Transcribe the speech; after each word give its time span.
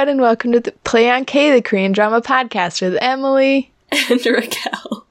everyone, 0.00 0.12
and 0.12 0.22
welcome 0.22 0.52
to 0.52 0.60
the 0.60 0.72
Play 0.82 1.10
on 1.10 1.26
K, 1.26 1.50
the 1.50 1.60
Korean 1.60 1.92
drama 1.92 2.22
podcast 2.22 2.80
with 2.80 2.96
Emily 3.02 3.70
and 3.92 4.24
Raquel. 4.24 5.06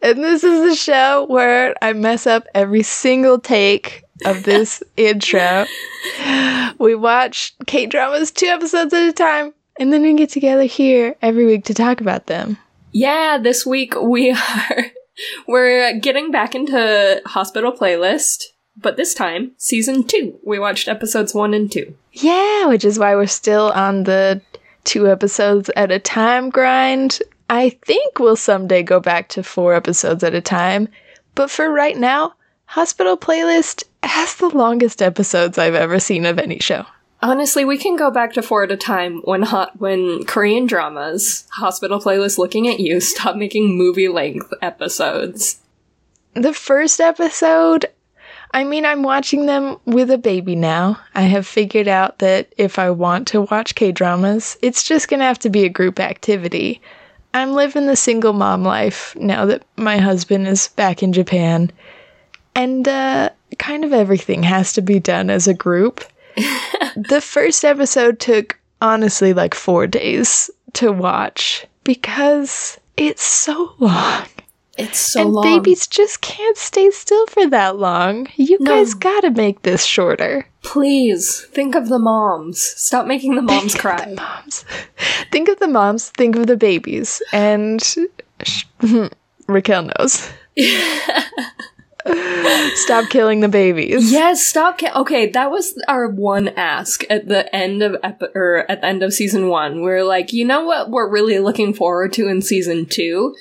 And 0.00 0.24
this 0.24 0.42
is 0.42 0.70
the 0.70 0.74
show 0.74 1.26
where 1.26 1.74
I 1.82 1.92
mess 1.92 2.26
up 2.26 2.46
every 2.54 2.82
single 2.82 3.38
take 3.38 4.04
of 4.24 4.44
this 4.44 4.82
intro. 4.96 5.66
We 6.78 6.94
watch 6.94 7.54
K 7.66 7.84
dramas 7.84 8.30
two 8.30 8.46
episodes 8.46 8.94
at 8.94 9.06
a 9.06 9.12
time, 9.12 9.52
and 9.78 9.92
then 9.92 10.00
we 10.00 10.14
get 10.14 10.30
together 10.30 10.62
here 10.62 11.14
every 11.20 11.44
week 11.44 11.66
to 11.66 11.74
talk 11.74 12.00
about 12.00 12.26
them. 12.26 12.56
Yeah, 12.92 13.36
this 13.36 13.66
week 13.66 14.00
we 14.00 14.30
are 14.30 14.86
we're 15.46 16.00
getting 16.00 16.30
back 16.30 16.54
into 16.54 17.20
hospital 17.26 17.70
playlist, 17.70 18.44
but 18.76 18.96
this 18.96 19.14
time 19.14 19.52
season 19.56 20.04
two. 20.04 20.38
We 20.44 20.58
watched 20.58 20.88
episodes 20.88 21.34
one 21.34 21.54
and 21.54 21.70
two. 21.70 21.94
Yeah, 22.12 22.66
which 22.66 22.84
is 22.84 22.98
why 22.98 23.14
we're 23.14 23.26
still 23.26 23.72
on 23.72 24.04
the 24.04 24.40
two 24.84 25.08
episodes 25.08 25.70
at 25.76 25.90
a 25.90 25.98
time 25.98 26.50
grind. 26.50 27.20
I 27.48 27.70
think 27.70 28.18
we'll 28.18 28.36
someday 28.36 28.82
go 28.82 29.00
back 29.00 29.28
to 29.30 29.42
four 29.42 29.74
episodes 29.74 30.24
at 30.24 30.34
a 30.34 30.40
time, 30.40 30.88
but 31.34 31.50
for 31.50 31.70
right 31.70 31.96
now, 31.96 32.34
Hospital 32.66 33.16
Playlist 33.16 33.84
has 34.02 34.34
the 34.36 34.48
longest 34.48 35.00
episodes 35.00 35.58
I've 35.58 35.74
ever 35.74 36.00
seen 36.00 36.26
of 36.26 36.38
any 36.38 36.58
show. 36.58 36.84
Honestly, 37.22 37.64
we 37.64 37.78
can 37.78 37.96
go 37.96 38.10
back 38.10 38.32
to 38.34 38.42
four 38.42 38.64
at 38.64 38.72
a 38.72 38.76
time 38.76 39.20
when 39.24 39.42
hot 39.42 39.78
when 39.80 40.24
Korean 40.24 40.66
dramas, 40.66 41.46
Hospital 41.52 42.00
Playlist 42.00 42.38
looking 42.38 42.68
at 42.68 42.80
you, 42.80 43.00
stop 43.00 43.36
making 43.36 43.76
movie 43.76 44.08
length 44.08 44.52
episodes. 44.60 45.60
The 46.34 46.52
first 46.52 47.00
episode, 47.00 47.86
I 48.52 48.64
mean, 48.64 48.84
I'm 48.84 49.02
watching 49.02 49.46
them 49.46 49.78
with 49.84 50.10
a 50.10 50.18
baby 50.18 50.54
now. 50.54 50.98
I 51.14 51.22
have 51.22 51.46
figured 51.46 51.88
out 51.88 52.18
that 52.20 52.52
if 52.56 52.78
I 52.78 52.90
want 52.90 53.28
to 53.28 53.42
watch 53.42 53.74
K 53.74 53.92
dramas, 53.92 54.56
it's 54.62 54.84
just 54.84 55.08
gonna 55.08 55.24
have 55.24 55.38
to 55.40 55.50
be 55.50 55.64
a 55.64 55.68
group 55.68 56.00
activity. 56.00 56.80
I'm 57.34 57.52
living 57.52 57.86
the 57.86 57.96
single 57.96 58.32
mom 58.32 58.62
life 58.62 59.14
now 59.16 59.44
that 59.46 59.62
my 59.76 59.98
husband 59.98 60.48
is 60.48 60.68
back 60.68 61.02
in 61.02 61.12
Japan. 61.12 61.70
And 62.54 62.88
uh, 62.88 63.30
kind 63.58 63.84
of 63.84 63.92
everything 63.92 64.42
has 64.42 64.72
to 64.74 64.82
be 64.82 64.98
done 64.98 65.28
as 65.28 65.46
a 65.46 65.54
group. 65.54 66.02
the 66.96 67.20
first 67.20 67.64
episode 67.64 68.20
took 68.20 68.58
honestly 68.80 69.34
like 69.34 69.54
four 69.54 69.86
days 69.86 70.50
to 70.74 70.92
watch 70.92 71.66
because 71.84 72.78
it's 72.96 73.22
so 73.22 73.74
long. 73.78 74.26
It's 74.78 74.98
so 74.98 75.22
and 75.22 75.32
long. 75.32 75.42
babies 75.44 75.86
just 75.86 76.20
can't 76.20 76.56
stay 76.56 76.90
still 76.90 77.26
for 77.28 77.46
that 77.48 77.76
long. 77.78 78.26
You 78.36 78.58
No. 78.60 78.72
guys 78.72 78.94
gotta 78.94 79.30
make 79.30 79.62
this 79.62 79.84
shorter. 79.84 80.46
Please 80.62 81.46
think 81.52 81.74
of 81.74 81.88
the 81.88 81.98
moms. 81.98 82.60
Stop 82.60 83.06
making 83.06 83.36
the 83.36 83.42
moms 83.42 83.72
Think 83.72 83.74
of 83.76 83.80
cry. 83.80 84.04
the 84.10 84.14
moms. 84.16 84.64
Think 85.32 85.48
of 85.48 85.58
the 85.60 85.68
moms, 85.68 86.10
think 86.10 86.36
of 86.36 86.46
the 86.46 86.56
babies. 86.56 87.22
And 87.32 87.80
hmm, 88.80 89.06
Raquel 89.48 89.90
knows. 89.98 90.28
Stop 92.74 93.08
killing 93.10 93.40
the 93.40 93.48
babies. 93.48 94.12
Yes, 94.12 94.46
stop. 94.46 94.78
Ca- 94.78 94.92
okay, 95.00 95.28
that 95.30 95.50
was 95.50 95.76
our 95.88 96.08
one 96.08 96.48
ask 96.48 97.02
at 97.10 97.26
the 97.26 97.52
end 97.54 97.82
of 97.82 97.96
epi- 98.04 98.26
or 98.34 98.64
at 98.70 98.80
the 98.80 98.86
end 98.86 99.02
of 99.02 99.12
season 99.12 99.48
one. 99.48 99.82
We 99.82 99.90
are 99.90 100.04
like, 100.04 100.32
you 100.32 100.44
know 100.44 100.64
what, 100.64 100.90
we're 100.90 101.08
really 101.10 101.40
looking 101.40 101.74
forward 101.74 102.12
to 102.12 102.28
in 102.28 102.42
season 102.42 102.86
two. 102.86 103.34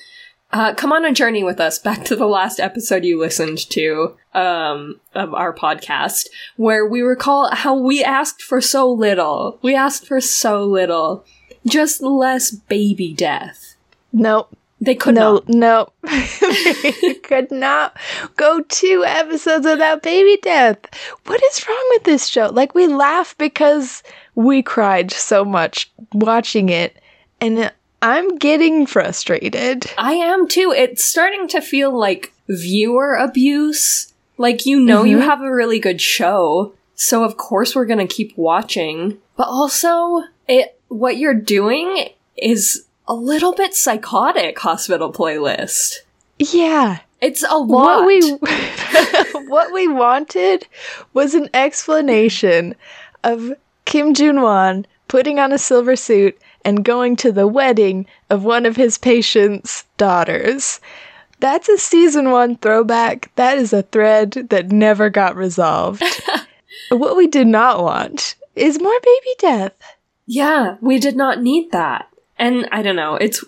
Uh, 0.55 0.73
come 0.73 0.93
on 0.93 1.03
a 1.03 1.11
journey 1.11 1.43
with 1.43 1.59
us 1.59 1.77
back 1.77 2.05
to 2.05 2.15
the 2.15 2.25
last 2.25 2.61
episode 2.61 3.03
you 3.03 3.19
listened 3.19 3.57
to 3.57 4.15
um, 4.33 5.01
of 5.13 5.33
our 5.33 5.53
podcast, 5.53 6.27
where 6.55 6.87
we 6.87 7.01
recall 7.01 7.53
how 7.53 7.75
we 7.75 8.01
asked 8.01 8.41
for 8.41 8.61
so 8.61 8.89
little. 8.89 9.59
We 9.61 9.75
asked 9.75 10.07
for 10.07 10.21
so 10.21 10.63
little, 10.63 11.25
just 11.67 12.01
less 12.01 12.51
baby 12.51 13.13
death. 13.13 13.75
Nope. 14.13 14.55
They 14.79 14.95
could 14.95 15.15
no, 15.15 15.43
not. 15.45 15.49
no. 15.49 16.09
Could 17.23 17.51
not 17.51 17.97
go 18.37 18.61
two 18.61 19.03
episodes 19.05 19.65
without 19.65 20.03
baby 20.03 20.39
death. 20.41 20.77
What 21.25 21.43
is 21.43 21.67
wrong 21.67 21.85
with 21.89 22.03
this 22.05 22.27
show? 22.27 22.47
Like, 22.47 22.73
we 22.73 22.87
laugh 22.87 23.37
because 23.37 24.03
we 24.35 24.63
cried 24.63 25.11
so 25.11 25.43
much 25.43 25.91
watching 26.13 26.69
it, 26.69 27.01
and 27.41 27.71
I'm 28.05 28.37
getting 28.37 28.85
frustrated. 28.85 29.85
I 29.97 30.13
am 30.13 30.47
too. 30.47 30.71
It's 30.75 31.03
starting 31.03 31.47
to 31.49 31.61
feel 31.61 31.97
like 31.97 32.31
viewer 32.47 33.15
abuse. 33.15 34.13
Like, 34.37 34.65
you 34.65 34.79
know, 34.79 35.03
you 35.03 35.17
Mhm. 35.17 35.23
have 35.25 35.41
a 35.41 35.51
really 35.51 35.79
good 35.79 35.99
show, 36.01 36.73
so 36.93 37.23
of 37.23 37.37
course 37.37 37.75
we're 37.75 37.85
gonna 37.85 38.05
keep 38.07 38.37
watching. 38.37 39.17
But 39.35 39.47
also, 39.47 40.23
it 40.47 40.77
what 40.87 41.17
you're 41.17 41.33
doing 41.33 42.09
is 42.37 42.85
a 43.07 43.15
little 43.15 43.53
bit 43.53 43.73
psychotic. 43.73 44.59
Hospital 44.59 45.11
playlist. 45.11 45.99
Yeah. 46.37 46.99
It's 47.21 47.43
a 47.43 47.55
lot. 47.57 48.03
What 48.03 48.05
we 48.05 48.19
what 49.47 49.73
we 49.73 49.87
wanted 49.87 50.67
was 51.13 51.33
an 51.33 51.49
explanation 51.55 52.75
of 53.23 53.53
Kim 53.85 54.13
Jun 54.13 54.41
Won 54.41 54.85
putting 55.07 55.39
on 55.39 55.51
a 55.53 55.57
silver 55.57 55.95
suit 55.95 56.37
and 56.65 56.83
going 56.83 57.15
to 57.17 57.31
the 57.31 57.47
wedding 57.47 58.05
of 58.29 58.43
one 58.43 58.65
of 58.65 58.75
his 58.75 58.97
patients' 58.97 59.85
daughters. 59.97 60.81
That's 61.39 61.69
a 61.69 61.77
season 61.77 62.31
one 62.31 62.57
throwback. 62.57 63.31
That 63.35 63.57
is 63.57 63.71
a 63.71 63.83
thread 63.83 64.31
that 64.49 64.71
never 64.71 65.09
got 65.09 65.35
resolved. 65.35 66.03
what 66.89 67.15
we 67.15 67.27
did 67.27 67.47
not 67.47 67.81
want 67.83 68.35
is 68.55 68.79
more 68.81 68.99
baby 68.99 69.35
death. 69.39 69.73
yeah, 70.25 70.77
we 70.81 70.97
did 70.99 71.15
not 71.15 71.41
need 71.41 71.71
that. 71.71 72.07
And 72.37 72.67
I 72.71 72.81
don't 72.81 72.95
know. 72.95 73.15
It's. 73.15 73.43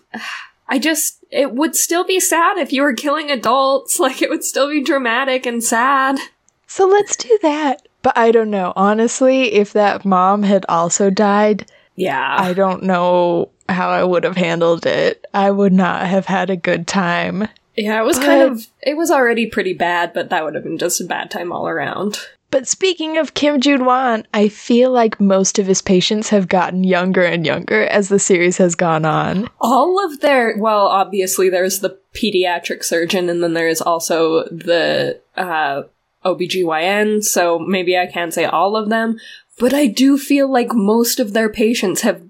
I 0.69 0.79
just. 0.79 1.23
It 1.31 1.53
would 1.53 1.75
still 1.75 2.05
be 2.05 2.19
sad 2.19 2.57
if 2.57 2.71
you 2.71 2.81
were 2.83 2.93
killing 2.93 3.31
adults. 3.31 3.99
Like, 4.07 4.21
it 4.21 4.29
would 4.29 4.43
still 4.43 4.69
be 4.69 4.81
dramatic 4.83 5.45
and 5.45 5.63
sad. 5.63 6.19
So 6.67 6.85
let's 6.85 7.15
do 7.15 7.39
that. 7.41 7.87
But 8.01 8.17
I 8.17 8.31
don't 8.31 8.49
know. 8.51 8.73
Honestly, 8.75 9.53
if 9.53 9.73
that 9.73 10.05
mom 10.05 10.43
had 10.43 10.65
also 10.69 11.09
died, 11.09 11.69
Yeah. 11.97 12.35
I 12.39 12.53
don't 12.53 12.83
know 12.83 13.49
how 13.67 13.89
I 13.89 14.03
would 14.03 14.23
have 14.23 14.37
handled 14.37 14.85
it. 14.85 15.25
I 15.33 15.51
would 15.51 15.73
not 15.73 16.05
have 16.07 16.25
had 16.27 16.49
a 16.49 16.55
good 16.55 16.87
time. 16.87 17.49
Yeah, 17.75 17.99
it 18.01 18.05
was 18.05 18.17
But- 18.17 18.25
kind 18.25 18.41
of. 18.43 18.65
It 18.81 18.95
was 18.95 19.11
already 19.11 19.47
pretty 19.47 19.73
bad, 19.73 20.13
but 20.13 20.29
that 20.29 20.45
would 20.45 20.55
have 20.55 20.63
been 20.63 20.77
just 20.77 21.01
a 21.01 21.05
bad 21.05 21.29
time 21.29 21.51
all 21.51 21.67
around. 21.67 22.19
But 22.49 22.65
speaking 22.65 23.17
of 23.17 23.33
Kim 23.33 23.59
Jun 23.59 23.83
Won, 23.83 24.25
I 24.33 24.47
feel 24.47 24.89
like 24.91 25.19
most 25.19 25.59
of 25.59 25.67
his 25.67 25.81
patients 25.81 26.29
have 26.29 26.47
gotten 26.47 26.85
younger 26.85 27.23
and 27.23 27.45
younger 27.45 27.83
as 27.87 28.07
the 28.07 28.19
series 28.19 28.55
has 28.57 28.73
gone 28.73 29.03
on. 29.03 29.49
All 29.59 30.03
of 30.05 30.21
their. 30.21 30.55
Well, 30.57 30.87
obviously, 30.87 31.49
there's 31.49 31.81
the 31.81 31.97
pediatric 32.13 32.85
surgeon, 32.85 33.27
and 33.27 33.43
then 33.43 33.53
there's 33.53 33.81
also 33.81 34.45
the 34.45 35.19
uh, 35.35 35.81
OBGYN, 36.23 37.23
so 37.23 37.59
maybe 37.59 37.97
I 37.97 38.07
can't 38.07 38.33
say 38.33 38.45
all 38.45 38.75
of 38.77 38.89
them, 38.89 39.19
but 39.57 39.73
I 39.73 39.87
do 39.87 40.17
feel 40.17 40.51
like 40.51 40.73
most 40.73 41.19
of 41.19 41.33
their 41.33 41.49
patients 41.49 42.01
have 42.01 42.21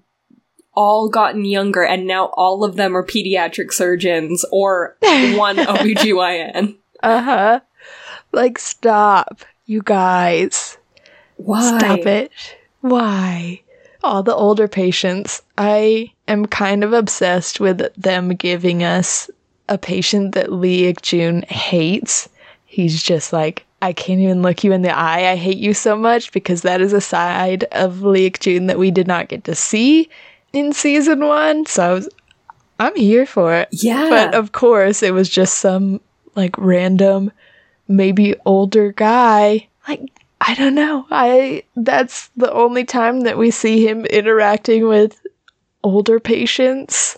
all 0.74 1.10
gotten 1.10 1.44
younger, 1.44 1.84
and 1.84 2.06
now 2.06 2.28
all 2.34 2.64
of 2.64 2.76
them 2.76 2.96
are 2.96 3.04
pediatric 3.04 3.74
surgeons 3.74 4.46
or 4.52 4.96
one 5.02 5.58
OBGYN. 5.58 6.76
Uh 7.02 7.22
huh. 7.22 7.60
Like, 8.32 8.60
stop, 8.60 9.44
you 9.66 9.82
guys. 9.84 10.78
Why? 11.38 11.78
Stop 11.80 12.00
it. 12.00 12.32
Why? 12.82 13.62
All 14.04 14.24
the 14.24 14.36
older 14.36 14.68
patients, 14.68 15.42
I 15.58 16.12
am 16.28 16.46
kind 16.46 16.84
of 16.84 16.94
obsessed 16.94 17.60
with 17.60 17.94
them 17.96 18.30
giving 18.30 18.84
us 18.84 19.30
a 19.70 19.78
patient 19.78 20.36
that 20.36 20.52
Lee 20.52 20.86
Ik 20.86 21.02
Jun 21.02 21.42
hates. 21.44 22.30
He's 22.66 23.02
just 23.02 23.34
like, 23.34 23.66
I 23.82 23.94
can't 23.94 24.20
even 24.20 24.42
look 24.42 24.64
you 24.64 24.72
in 24.72 24.82
the 24.82 24.96
eye. 24.96 25.32
I 25.32 25.36
hate 25.36 25.58
you 25.58 25.74
so 25.74 25.96
much 25.96 26.32
because 26.32 26.62
that 26.62 26.82
is 26.82 26.94
a 26.94 27.02
side 27.02 27.66
of 27.66 28.02
Lee 28.02 28.26
Ik 28.26 28.40
Jun 28.40 28.68
that 28.68 28.80
we 28.80 28.90
did 28.92 29.08
not 29.08 29.30
get 29.30 29.44
to 29.44 29.56
see 29.56 30.10
in 30.54 30.74
season 30.74 31.26
one. 31.26 31.66
So 31.66 31.84
I 31.84 31.94
was, 31.94 32.10
I'm 32.80 32.96
here 32.96 33.26
for 33.26 33.54
it. 33.54 33.70
Yeah. 33.72 34.10
But 34.10 34.36
of 34.36 34.52
course, 34.52 35.04
it 35.04 35.14
was 35.14 35.30
just 35.30 35.60
some 35.60 36.02
like 36.36 36.58
random, 36.58 37.32
maybe 37.88 38.36
older 38.46 38.92
guy. 38.92 39.68
Like, 39.88 40.02
I 40.42 40.56
don't 40.56 40.76
know. 40.76 41.06
I 41.12 41.64
that's 41.76 42.30
the 42.38 42.52
only 42.52 42.84
time 42.84 43.22
that 43.22 43.38
we 43.38 43.52
see 43.52 43.88
him 43.88 44.06
interacting 44.06 44.88
with 44.88 45.20
older 45.84 46.20
patients 46.20 47.18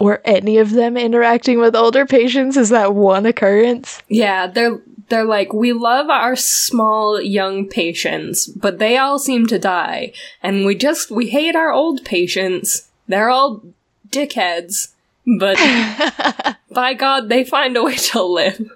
or 0.00 0.20
any 0.24 0.58
of 0.58 0.70
them 0.70 0.96
interacting 0.96 1.58
with 1.58 1.76
older 1.76 2.04
patients 2.04 2.56
is 2.56 2.70
that 2.70 2.94
one 2.94 3.26
occurrence. 3.26 4.02
Yeah, 4.08 4.46
they're 4.46 4.80
they're 5.08 5.24
like 5.24 5.52
we 5.52 5.72
love 5.72 6.08
our 6.10 6.36
small 6.36 7.20
young 7.20 7.68
patients, 7.68 8.46
but 8.46 8.78
they 8.78 8.96
all 8.96 9.18
seem 9.18 9.46
to 9.48 9.58
die, 9.58 10.12
and 10.42 10.64
we 10.66 10.74
just 10.74 11.10
we 11.10 11.28
hate 11.28 11.54
our 11.56 11.72
old 11.72 12.04
patients. 12.04 12.88
They're 13.08 13.30
all 13.30 13.62
dickheads, 14.08 14.92
but 15.38 15.56
by 16.70 16.94
God, 16.94 17.28
they 17.28 17.44
find 17.44 17.76
a 17.76 17.82
way 17.82 17.96
to 17.96 18.22
live. 18.22 18.70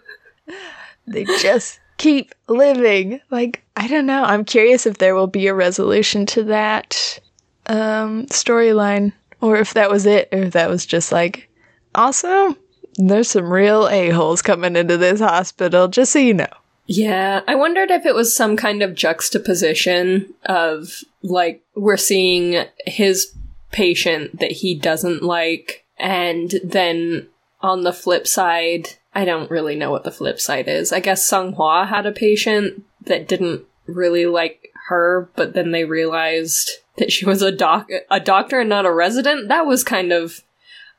they 1.07 1.25
just 1.25 1.81
keep 1.97 2.35
living. 2.49 3.21
Like, 3.31 3.63
I 3.77 3.89
don't 3.89 4.07
know. 4.07 4.23
I'm 4.23 4.45
curious 4.45 4.87
if 4.87 4.99
there 4.99 5.15
will 5.15 5.27
be 5.27 5.47
a 5.47 5.55
resolution 5.55 6.27
to 6.27 6.45
that. 6.45 7.21
um, 7.67 8.27
storyline, 8.27 9.13
or 9.41 9.57
if 9.59 9.75
that 9.75 9.91
was 9.91 10.07
it, 10.07 10.29
or 10.33 10.39
if 10.39 10.53
that 10.55 10.71
was 10.71 10.87
just 10.87 11.13
like, 11.13 11.49
also, 11.95 12.57
there's 12.99 13.31
some 13.31 13.53
real 13.53 13.89
a-holes 13.89 14.43
coming 14.43 14.77
into 14.77 14.97
this 14.97 15.21
hospital, 15.21 15.89
just 15.89 16.13
so 16.13 16.19
you 16.19 16.35
know. 16.35 16.49
Yeah, 16.87 17.43
I 17.47 17.55
wondered 17.55 17.91
if 17.91 18.07
it 18.07 18.15
was 18.15 18.35
some 18.35 18.57
kind 18.57 18.83
of 18.83 18.95
juxtaposition 18.95 20.33
of 20.47 21.05
like 21.23 21.63
we're 21.75 21.99
seeing 21.99 22.65
his 22.87 23.35
patient 23.71 24.41
that 24.41 24.53
he 24.53 24.75
doesn't 24.75 25.23
like, 25.23 25.85
and 25.99 26.55
then 26.65 27.29
on 27.61 27.83
the 27.83 27.93
flip 27.93 28.27
side, 28.27 28.89
I 29.15 29.25
don't 29.25 29.51
really 29.51 29.77
know 29.77 29.91
what 29.91 30.05
the 30.05 30.11
flip 30.11 30.41
side 30.41 30.67
is. 30.67 30.93
I 30.93 31.01
guess 31.01 31.29
Song 31.29 31.55
Hwa 31.55 31.87
had 31.87 32.07
a 32.07 32.13
patient 32.13 32.85
that 33.05 33.29
didn't 33.29 33.65
really 33.87 34.27
like 34.27 34.71
her, 34.89 35.29
but 35.37 35.53
then 35.53 35.73
they 35.73 35.85
realized 35.85 36.71
that 36.97 37.13
she 37.13 37.27
was 37.27 37.43
a 37.43 37.53
doc 37.53 37.89
a 38.11 38.21
doctor 38.21 38.61
and 38.61 38.69
not 38.69 38.87
a 38.87 38.93
resident. 38.93 39.49
That 39.49 39.67
was 39.67 39.85
kind 39.85 40.13
of 40.13 40.43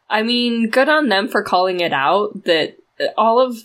I 0.09 0.23
mean, 0.23 0.69
good 0.69 0.89
on 0.89 1.09
them 1.09 1.27
for 1.27 1.43
calling 1.43 1.81
it 1.81 1.93
out 1.93 2.45
that 2.45 2.77
all 3.17 3.39
of 3.39 3.57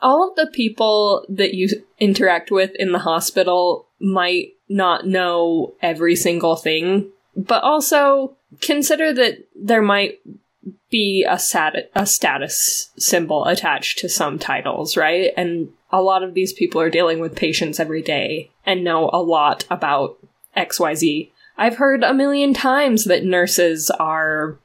all 0.00 0.28
of 0.28 0.34
the 0.34 0.50
people 0.52 1.24
that 1.28 1.54
you 1.54 1.68
interact 2.00 2.50
with 2.50 2.72
in 2.74 2.90
the 2.90 2.98
hospital 2.98 3.86
might 4.00 4.48
not 4.68 5.06
know 5.06 5.74
every 5.80 6.16
single 6.16 6.56
thing, 6.56 7.08
but 7.36 7.62
also 7.62 8.36
consider 8.60 9.12
that 9.12 9.46
there 9.54 9.82
might 9.82 10.18
be 10.90 11.24
a, 11.28 11.38
stat- 11.38 11.90
a 11.94 12.04
status 12.04 12.90
symbol 12.98 13.46
attached 13.46 13.98
to 13.98 14.08
some 14.08 14.38
titles, 14.38 14.96
right? 14.96 15.32
And 15.36 15.68
a 15.90 16.02
lot 16.02 16.22
of 16.22 16.34
these 16.34 16.52
people 16.52 16.80
are 16.80 16.90
dealing 16.90 17.20
with 17.20 17.36
patients 17.36 17.78
every 17.78 18.02
day 18.02 18.50
and 18.66 18.84
know 18.84 19.08
a 19.12 19.22
lot 19.22 19.64
about 19.70 20.18
XYZ. 20.56 21.30
I've 21.56 21.76
heard 21.76 22.02
a 22.02 22.14
million 22.14 22.54
times 22.54 23.04
that 23.04 23.24
nurses 23.24 23.90
are 23.90 24.58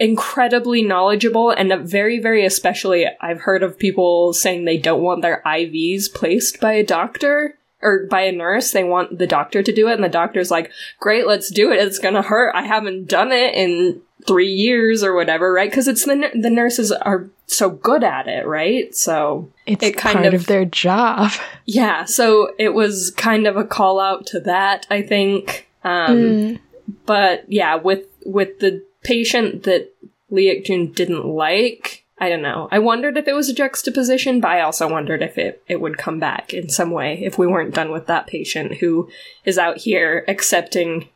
incredibly 0.00 0.82
knowledgeable 0.82 1.50
and 1.50 1.72
very 1.86 2.18
very 2.18 2.44
especially 2.44 3.06
I've 3.20 3.42
heard 3.42 3.62
of 3.62 3.78
people 3.78 4.32
saying 4.32 4.64
they 4.64 4.78
don't 4.78 5.02
want 5.02 5.20
their 5.20 5.42
IVs 5.44 6.12
placed 6.12 6.58
by 6.58 6.72
a 6.72 6.84
doctor 6.84 7.58
or 7.82 8.06
by 8.06 8.22
a 8.22 8.32
nurse. 8.32 8.72
They 8.72 8.82
want 8.82 9.18
the 9.18 9.26
doctor 9.26 9.62
to 9.62 9.72
do 9.72 9.88
it 9.88 9.94
and 9.94 10.02
the 10.02 10.08
doctor's 10.08 10.50
like 10.50 10.72
great 10.98 11.26
let's 11.26 11.50
do 11.50 11.70
it. 11.70 11.80
It's 11.80 11.98
going 11.98 12.14
to 12.14 12.22
hurt. 12.22 12.54
I 12.54 12.62
haven't 12.62 13.08
done 13.08 13.30
it 13.30 13.54
in 13.54 14.00
3 14.26 14.46
years 14.46 15.04
or 15.04 15.14
whatever 15.14 15.52
right? 15.52 15.70
Cuz 15.70 15.86
it's 15.86 16.06
the 16.06 16.30
the 16.34 16.50
nurses 16.50 16.92
are 16.92 17.28
so 17.46 17.68
good 17.68 18.02
at 18.02 18.26
it 18.26 18.46
right? 18.46 18.94
So 18.96 19.50
it's 19.66 19.84
it 19.84 19.98
kind 19.98 20.24
of, 20.24 20.32
of 20.32 20.46
their 20.46 20.64
job. 20.64 21.30
Yeah 21.66 22.06
so 22.06 22.54
it 22.58 22.72
was 22.72 23.10
kind 23.10 23.46
of 23.46 23.58
a 23.58 23.64
call 23.64 24.00
out 24.00 24.26
to 24.28 24.40
that 24.40 24.86
I 24.90 25.02
think. 25.02 25.68
Um 25.84 26.16
mm. 26.16 26.58
but 27.04 27.44
yeah 27.48 27.74
with 27.74 28.06
with 28.24 28.60
the 28.60 28.82
patient 29.02 29.64
that 29.64 29.92
Lee 30.30 30.62
Jun 30.62 30.92
didn't 30.92 31.26
like. 31.26 32.04
I 32.18 32.28
don't 32.28 32.42
know. 32.42 32.68
I 32.70 32.78
wondered 32.78 33.16
if 33.16 33.26
it 33.26 33.32
was 33.32 33.48
a 33.48 33.54
juxtaposition, 33.54 34.40
but 34.40 34.50
I 34.50 34.60
also 34.60 34.86
wondered 34.88 35.22
if 35.22 35.38
it, 35.38 35.62
it 35.66 35.80
would 35.80 35.96
come 35.96 36.18
back 36.18 36.52
in 36.52 36.68
some 36.68 36.90
way 36.90 37.18
if 37.22 37.38
we 37.38 37.46
weren't 37.46 37.74
done 37.74 37.90
with 37.90 38.06
that 38.06 38.26
patient 38.26 38.74
who 38.74 39.08
is 39.44 39.56
out 39.56 39.78
here 39.78 40.24
accepting 40.28 41.08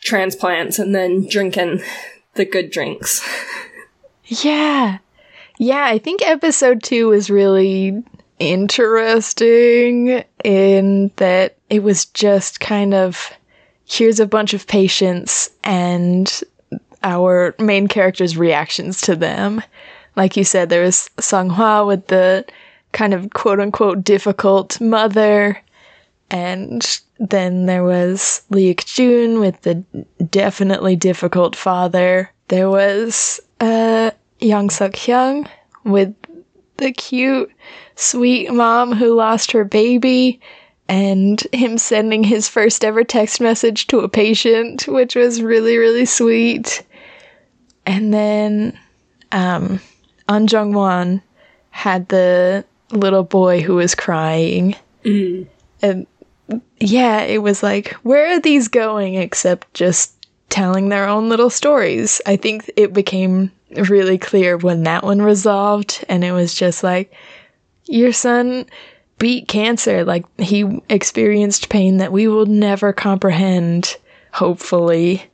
transplants 0.00 0.78
and 0.78 0.94
then 0.94 1.28
drinking 1.28 1.82
the 2.34 2.44
good 2.44 2.70
drinks. 2.70 3.22
yeah. 4.24 4.98
Yeah, 5.58 5.84
I 5.84 5.98
think 5.98 6.22
episode 6.22 6.82
two 6.82 7.08
was 7.08 7.30
really 7.30 8.02
interesting 8.38 10.24
in 10.42 11.12
that 11.16 11.56
it 11.70 11.82
was 11.82 12.06
just 12.06 12.58
kind 12.58 12.94
of 12.94 13.30
here's 13.84 14.18
a 14.18 14.26
bunch 14.26 14.54
of 14.54 14.66
patients 14.66 15.50
and 15.62 16.42
our 17.02 17.54
main 17.58 17.88
character's 17.88 18.36
reactions 18.36 19.00
to 19.02 19.16
them. 19.16 19.62
Like 20.16 20.36
you 20.36 20.44
said, 20.44 20.68
there 20.68 20.82
was 20.82 21.10
Sang 21.20 21.50
Hwa 21.50 21.86
with 21.86 22.06
the 22.08 22.44
kind 22.92 23.14
of 23.14 23.30
quote 23.30 23.60
unquote 23.60 24.04
difficult 24.04 24.80
mother, 24.80 25.58
and 26.30 27.00
then 27.18 27.66
there 27.66 27.84
was 27.84 28.42
Lee 28.50 28.74
Jun 28.74 29.40
with 29.40 29.60
the 29.62 29.74
definitely 30.30 30.96
difficult 30.96 31.56
father. 31.56 32.30
There 32.48 32.68
was 32.68 33.40
uh, 33.60 34.10
Yang 34.40 34.70
Suk 34.70 34.92
Hyung 34.92 35.48
with 35.84 36.14
the 36.76 36.92
cute, 36.92 37.50
sweet 37.96 38.52
mom 38.52 38.92
who 38.92 39.14
lost 39.14 39.52
her 39.52 39.64
baby, 39.64 40.40
and 40.88 41.40
him 41.52 41.78
sending 41.78 42.24
his 42.24 42.48
first 42.48 42.84
ever 42.84 43.04
text 43.04 43.40
message 43.40 43.86
to 43.86 44.00
a 44.00 44.08
patient, 44.08 44.86
which 44.88 45.14
was 45.14 45.42
really, 45.42 45.78
really 45.78 46.04
sweet. 46.04 46.82
And 47.86 48.12
then 48.14 48.78
um, 49.32 49.80
An 50.28 50.46
Jung 50.46 50.72
Won 50.72 51.22
had 51.70 52.08
the 52.08 52.64
little 52.90 53.24
boy 53.24 53.60
who 53.60 53.76
was 53.76 53.94
crying. 53.94 54.76
Mm. 55.04 55.46
And 55.80 56.06
yeah, 56.78 57.22
it 57.22 57.42
was 57.42 57.62
like, 57.62 57.92
where 58.02 58.36
are 58.36 58.40
these 58.40 58.68
going 58.68 59.14
except 59.14 59.72
just 59.74 60.14
telling 60.48 60.90
their 60.90 61.08
own 61.08 61.28
little 61.28 61.50
stories? 61.50 62.20
I 62.26 62.36
think 62.36 62.70
it 62.76 62.92
became 62.92 63.50
really 63.70 64.18
clear 64.18 64.58
when 64.58 64.82
that 64.82 65.02
one 65.02 65.22
resolved, 65.22 66.04
and 66.08 66.22
it 66.22 66.32
was 66.32 66.54
just 66.54 66.84
like, 66.84 67.12
your 67.86 68.12
son 68.12 68.66
beat 69.18 69.48
cancer. 69.48 70.04
Like, 70.04 70.26
he 70.38 70.80
experienced 70.90 71.70
pain 71.70 71.96
that 71.96 72.12
we 72.12 72.28
will 72.28 72.46
never 72.46 72.92
comprehend, 72.92 73.96
hopefully. 74.30 75.24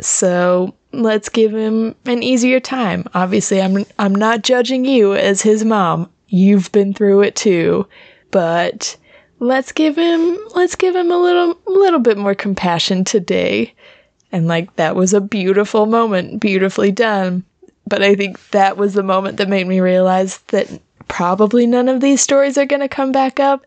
So 0.00 0.74
let's 1.02 1.28
give 1.28 1.54
him 1.54 1.94
an 2.06 2.22
easier 2.22 2.60
time. 2.60 3.06
Obviously, 3.14 3.60
I'm 3.60 3.84
I'm 3.98 4.14
not 4.14 4.42
judging 4.42 4.84
you 4.84 5.14
as 5.14 5.42
his 5.42 5.64
mom. 5.64 6.10
You've 6.28 6.72
been 6.72 6.94
through 6.94 7.22
it 7.22 7.36
too. 7.36 7.86
But 8.30 8.96
let's 9.38 9.72
give 9.72 9.96
him 9.96 10.38
let's 10.54 10.74
give 10.74 10.96
him 10.96 11.12
a 11.12 11.18
little 11.18 11.58
little 11.66 12.00
bit 12.00 12.18
more 12.18 12.34
compassion 12.34 13.04
today. 13.04 13.74
And 14.32 14.48
like 14.48 14.74
that 14.76 14.96
was 14.96 15.14
a 15.14 15.20
beautiful 15.20 15.86
moment, 15.86 16.40
beautifully 16.40 16.90
done. 16.90 17.44
But 17.86 18.02
I 18.02 18.14
think 18.14 18.50
that 18.50 18.76
was 18.76 18.94
the 18.94 19.02
moment 19.02 19.36
that 19.36 19.48
made 19.48 19.66
me 19.68 19.80
realize 19.80 20.38
that 20.48 20.68
probably 21.06 21.66
none 21.66 21.88
of 21.88 22.00
these 22.00 22.20
stories 22.20 22.58
are 22.58 22.66
going 22.66 22.80
to 22.80 22.88
come 22.88 23.12
back 23.12 23.38
up. 23.38 23.64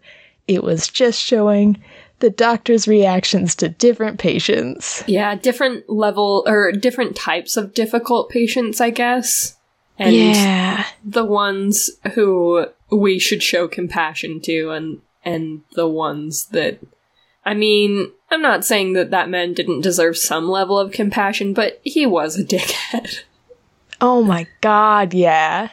It 0.47 0.63
was 0.63 0.87
just 0.87 1.21
showing 1.21 1.81
the 2.19 2.29
doctor's 2.29 2.87
reactions 2.87 3.55
to 3.55 3.69
different 3.69 4.19
patients. 4.19 5.03
Yeah, 5.07 5.35
different 5.35 5.89
level 5.89 6.43
or 6.47 6.71
different 6.71 7.15
types 7.15 7.57
of 7.57 7.73
difficult 7.73 8.29
patients, 8.29 8.81
I 8.81 8.89
guess. 8.89 9.55
And 9.99 10.15
yeah. 10.15 10.85
the 11.03 11.25
ones 11.25 11.89
who 12.13 12.67
we 12.91 13.19
should 13.19 13.41
show 13.41 13.67
compassion 13.67 14.39
to 14.41 14.69
and 14.71 15.01
and 15.25 15.61
the 15.73 15.87
ones 15.87 16.47
that 16.47 16.79
I 17.45 17.53
mean, 17.53 18.11
I'm 18.29 18.41
not 18.41 18.65
saying 18.65 18.93
that 18.93 19.11
that 19.11 19.29
man 19.29 19.53
didn't 19.53 19.81
deserve 19.81 20.17
some 20.17 20.49
level 20.49 20.77
of 20.77 20.91
compassion, 20.91 21.53
but 21.53 21.79
he 21.83 22.05
was 22.05 22.37
a 22.37 22.43
dickhead. 22.45 23.21
Oh 24.01 24.21
my 24.21 24.47
god, 24.61 25.13
yeah. 25.13 25.69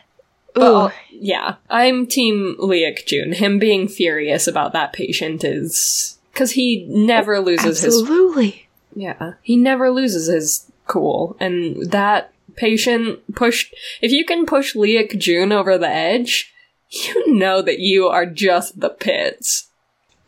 Oh, 0.56 0.92
yeah. 1.10 1.56
I'm 1.68 2.06
team 2.06 2.56
Lee 2.58 2.84
Ik 2.84 3.06
Jun. 3.06 3.32
Him 3.32 3.58
being 3.58 3.88
furious 3.88 4.46
about 4.46 4.72
that 4.72 4.92
patient 4.92 5.42
is 5.42 6.13
because 6.34 6.50
he 6.50 6.84
never 6.88 7.40
loses 7.40 7.84
Absolutely. 7.84 7.86
his 7.86 8.02
absolutely. 8.02 8.68
Yeah, 8.96 9.32
he 9.42 9.56
never 9.56 9.90
loses 9.90 10.26
his 10.26 10.70
cool, 10.86 11.36
and 11.40 11.90
that 11.90 12.32
patient 12.56 13.34
pushed. 13.34 13.74
If 14.02 14.12
you 14.12 14.24
can 14.24 14.44
push 14.44 14.74
Lee 14.74 14.98
Ik 14.98 15.18
Jun 15.18 15.52
over 15.52 15.78
the 15.78 15.88
edge, 15.88 16.52
you 16.90 17.34
know 17.34 17.62
that 17.62 17.78
you 17.78 18.06
are 18.08 18.26
just 18.26 18.78
the 18.80 18.90
pits. 18.90 19.68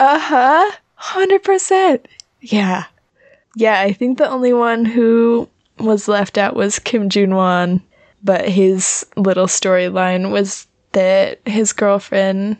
Uh 0.00 0.18
huh. 0.18 0.72
Hundred 0.94 1.42
percent. 1.42 2.06
Yeah. 2.40 2.84
Yeah, 3.54 3.80
I 3.80 3.92
think 3.92 4.18
the 4.18 4.28
only 4.28 4.52
one 4.52 4.84
who 4.84 5.48
was 5.78 6.08
left 6.08 6.38
out 6.38 6.54
was 6.56 6.78
Kim 6.78 7.08
Jun 7.08 7.34
Won, 7.34 7.82
but 8.22 8.48
his 8.48 9.06
little 9.16 9.46
storyline 9.46 10.30
was 10.30 10.66
that 10.92 11.40
his 11.46 11.72
girlfriend 11.72 12.56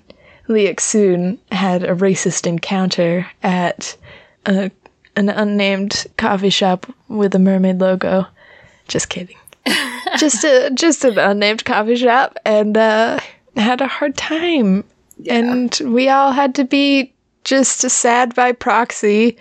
Lee 0.49 0.75
Soon 0.79 1.39
had 1.51 1.83
a 1.83 1.95
racist 1.95 2.47
encounter 2.47 3.27
at 3.43 3.97
a, 4.47 4.71
an 5.17 5.29
unnamed 5.29 6.07
coffee 6.17 6.51
shop 6.51 6.87
with 7.09 7.35
a 7.35 7.39
mermaid 7.39 7.81
logo. 7.81 8.27
Just 8.89 9.09
kidding. 9.09 9.37
just 10.19 10.45
a 10.45 10.71
just 10.75 11.05
an 11.05 11.19
unnamed 11.19 11.65
coffee 11.65 11.97
shop, 11.97 12.37
and 12.45 12.77
uh, 12.77 13.19
had 13.57 13.81
a 13.81 13.89
hard 13.89 14.17
time. 14.17 14.85
Yeah. 15.19 15.39
And 15.39 15.81
we 15.85 16.09
all 16.09 16.33
had 16.33 16.55
to 16.57 16.65
be 16.65 17.13
just 17.45 17.81
sad 17.81 18.35
by 18.35 18.53
proxy, 18.53 19.37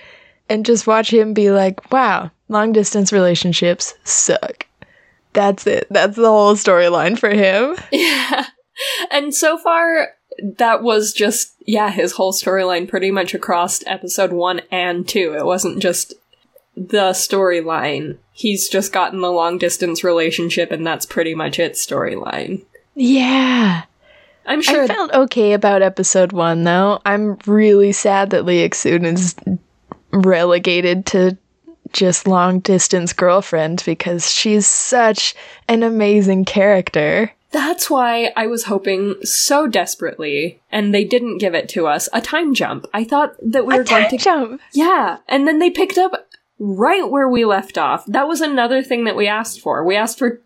and 0.50 0.66
just 0.66 0.88
watch 0.88 1.14
him 1.14 1.34
be 1.34 1.52
like, 1.52 1.92
"Wow, 1.92 2.32
long 2.50 2.72
distance 2.72 3.14
relationships 3.14 3.94
suck." 4.04 4.66
That's 5.34 5.68
it. 5.68 5.88
That's 5.92 6.16
the 6.16 6.30
whole 6.30 6.56
storyline 6.56 7.20
for 7.20 7.30
him. 7.30 7.76
Yeah. 7.92 8.46
And 9.10 9.34
so 9.34 9.58
far, 9.58 10.10
that 10.58 10.84
was 10.84 11.14
just 11.14 11.54
yeah 11.66 11.92
his 11.92 12.14
whole 12.14 12.34
storyline 12.34 12.88
pretty 12.88 13.12
much 13.12 13.34
across 13.34 13.86
episode 13.88 14.32
one 14.34 14.62
and 14.72 15.08
two 15.08 15.36
it 15.38 15.46
wasn't 15.46 15.82
just 15.82 16.14
the 16.76 17.12
storyline. 17.12 18.18
He's 18.32 18.68
just 18.68 18.92
gotten 18.92 19.22
the 19.22 19.32
long 19.32 19.58
distance 19.58 20.04
relationship, 20.04 20.72
and 20.72 20.86
that's 20.86 21.06
pretty 21.06 21.34
much 21.34 21.60
its 21.60 21.86
storyline. 21.86 22.64
Yeah. 22.96 23.84
I'm 24.46 24.62
sure. 24.62 24.84
I 24.84 24.88
felt 24.88 25.14
okay 25.14 25.54
about 25.54 25.82
episode 25.82 26.32
one, 26.32 26.64
though. 26.64 27.02
I'm 27.06 27.38
really 27.46 27.92
sad 27.92 28.30
that 28.30 28.46
Lee 28.46 28.70
Soon 28.74 29.06
is 29.06 29.36
relegated 30.12 31.06
to 31.08 31.38
just 31.94 32.28
long 32.28 32.60
distance 32.60 33.14
girlfriend 33.14 33.82
because 33.86 34.30
she's 34.30 34.68
such 34.68 35.34
an 35.68 35.82
amazing 35.82 36.46
character. 36.46 37.32
That's 37.56 37.90
why 37.90 38.34
I 38.36 38.48
was 38.48 38.66
hoping 38.66 39.16
so 39.24 39.66
desperately, 39.66 40.60
and 40.74 40.94
they 40.94 41.06
didn't 41.06 41.38
give 41.38 41.56
it 41.56 41.70
to 41.70 41.88
us, 41.88 42.10
a 42.12 42.20
time 42.20 42.54
jump. 42.54 42.86
I 42.94 43.06
thought 43.06 43.36
that 43.42 43.66
we 43.66 43.74
A 43.76 43.78
were 43.78 43.84
going 43.86 44.02
time 44.04 44.10
to. 44.12 44.18
jump. 44.18 44.62
Yeah, 44.74 45.18
and 45.30 45.48
then 45.48 45.60
they 45.60 45.70
picked 45.70 45.98
up 45.98 46.28
right 46.60 47.10
where 47.10 47.30
we 47.30 47.46
left 47.46 47.78
off. 47.78 48.06
That 48.08 48.28
was 48.28 48.42
another 48.42 48.84
thing 48.84 49.06
that 49.06 49.16
we 49.16 49.28
asked 49.28 49.62
for. 49.62 49.86
We 49.86 49.96
asked 49.96 50.20
for 50.20 50.42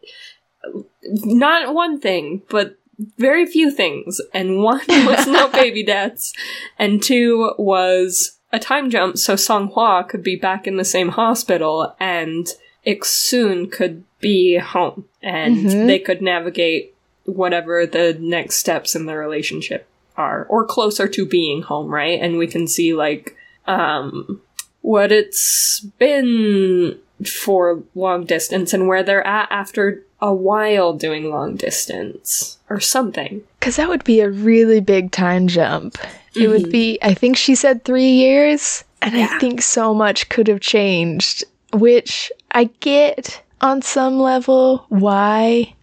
not 1.04 1.74
one 1.74 2.00
thing, 2.00 2.44
but 2.50 2.78
very 3.18 3.46
few 3.46 3.72
things. 3.72 4.22
And 4.34 4.62
one 4.64 4.82
was 4.88 5.26
no 5.26 5.48
baby 5.62 5.84
deaths, 5.84 6.32
and 6.78 7.02
two 7.02 7.54
was 7.58 8.38
a 8.52 8.60
time 8.60 8.90
jump 8.92 9.18
so 9.18 9.36
Song 9.36 9.70
Hwa 9.70 10.04
could 10.08 10.24
be 10.24 10.36
back 10.36 10.68
in 10.68 10.78
the 10.78 10.86
same 10.86 11.10
hospital 11.10 11.96
and 12.00 12.48
Iksun 12.86 13.72
could 13.72 14.04
be 14.20 14.58
home 14.58 15.06
and 15.22 15.58
Mhm. 15.58 15.86
they 15.88 16.00
could 16.00 16.22
navigate 16.22 16.96
whatever 17.30 17.86
the 17.86 18.18
next 18.20 18.58
steps 18.58 18.96
in 18.96 19.06
the 19.06 19.16
relationship 19.16 19.88
are 20.18 20.46
or 20.50 20.66
closer 20.66 21.08
to 21.08 21.26
being 21.26 21.62
home, 21.62 21.88
right? 21.94 22.20
And 22.22 22.38
we 22.38 22.48
can 22.48 22.68
see 22.68 22.94
like 22.94 23.36
um 23.68 24.42
what 24.82 25.12
it's 25.12 25.82
been 25.98 26.98
for 27.26 27.84
long 27.96 28.26
distance 28.26 28.74
and 28.74 28.88
where 28.88 29.04
they're 29.04 29.26
at 29.28 29.48
after 29.52 30.04
a 30.22 30.34
while 30.34 30.94
doing 30.94 31.30
long 31.30 31.56
distance 31.56 32.58
or 32.70 32.80
something. 32.80 33.42
Because 33.60 33.76
that 33.76 33.90
would 33.90 34.04
be 34.04 34.22
a 34.22 34.30
really 34.30 34.80
big 34.80 35.12
time 35.12 35.48
jump. 35.48 35.98
It 36.36 36.48
would 36.48 36.66
Mhm. 36.68 36.72
be, 36.72 37.00
I 37.02 37.14
think 37.14 37.36
she 37.38 37.56
said 37.56 37.84
three 37.84 38.10
years, 38.12 38.84
and 39.02 39.16
Yeah. 39.16 39.30
I 39.32 39.40
think 39.40 39.62
so 39.62 39.94
much 39.94 40.30
could 40.30 40.48
have 40.48 40.60
changed, 40.62 41.44
which 41.74 42.32
I 42.52 42.70
get 42.80 43.42
on 43.62 43.82
some 43.82 44.20
level 44.20 44.86
why 44.90 45.74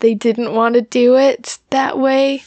they 0.00 0.14
didn't 0.14 0.54
want 0.54 0.74
to 0.74 0.82
do 0.82 1.16
it 1.16 1.58
that 1.70 1.98
way, 1.98 2.42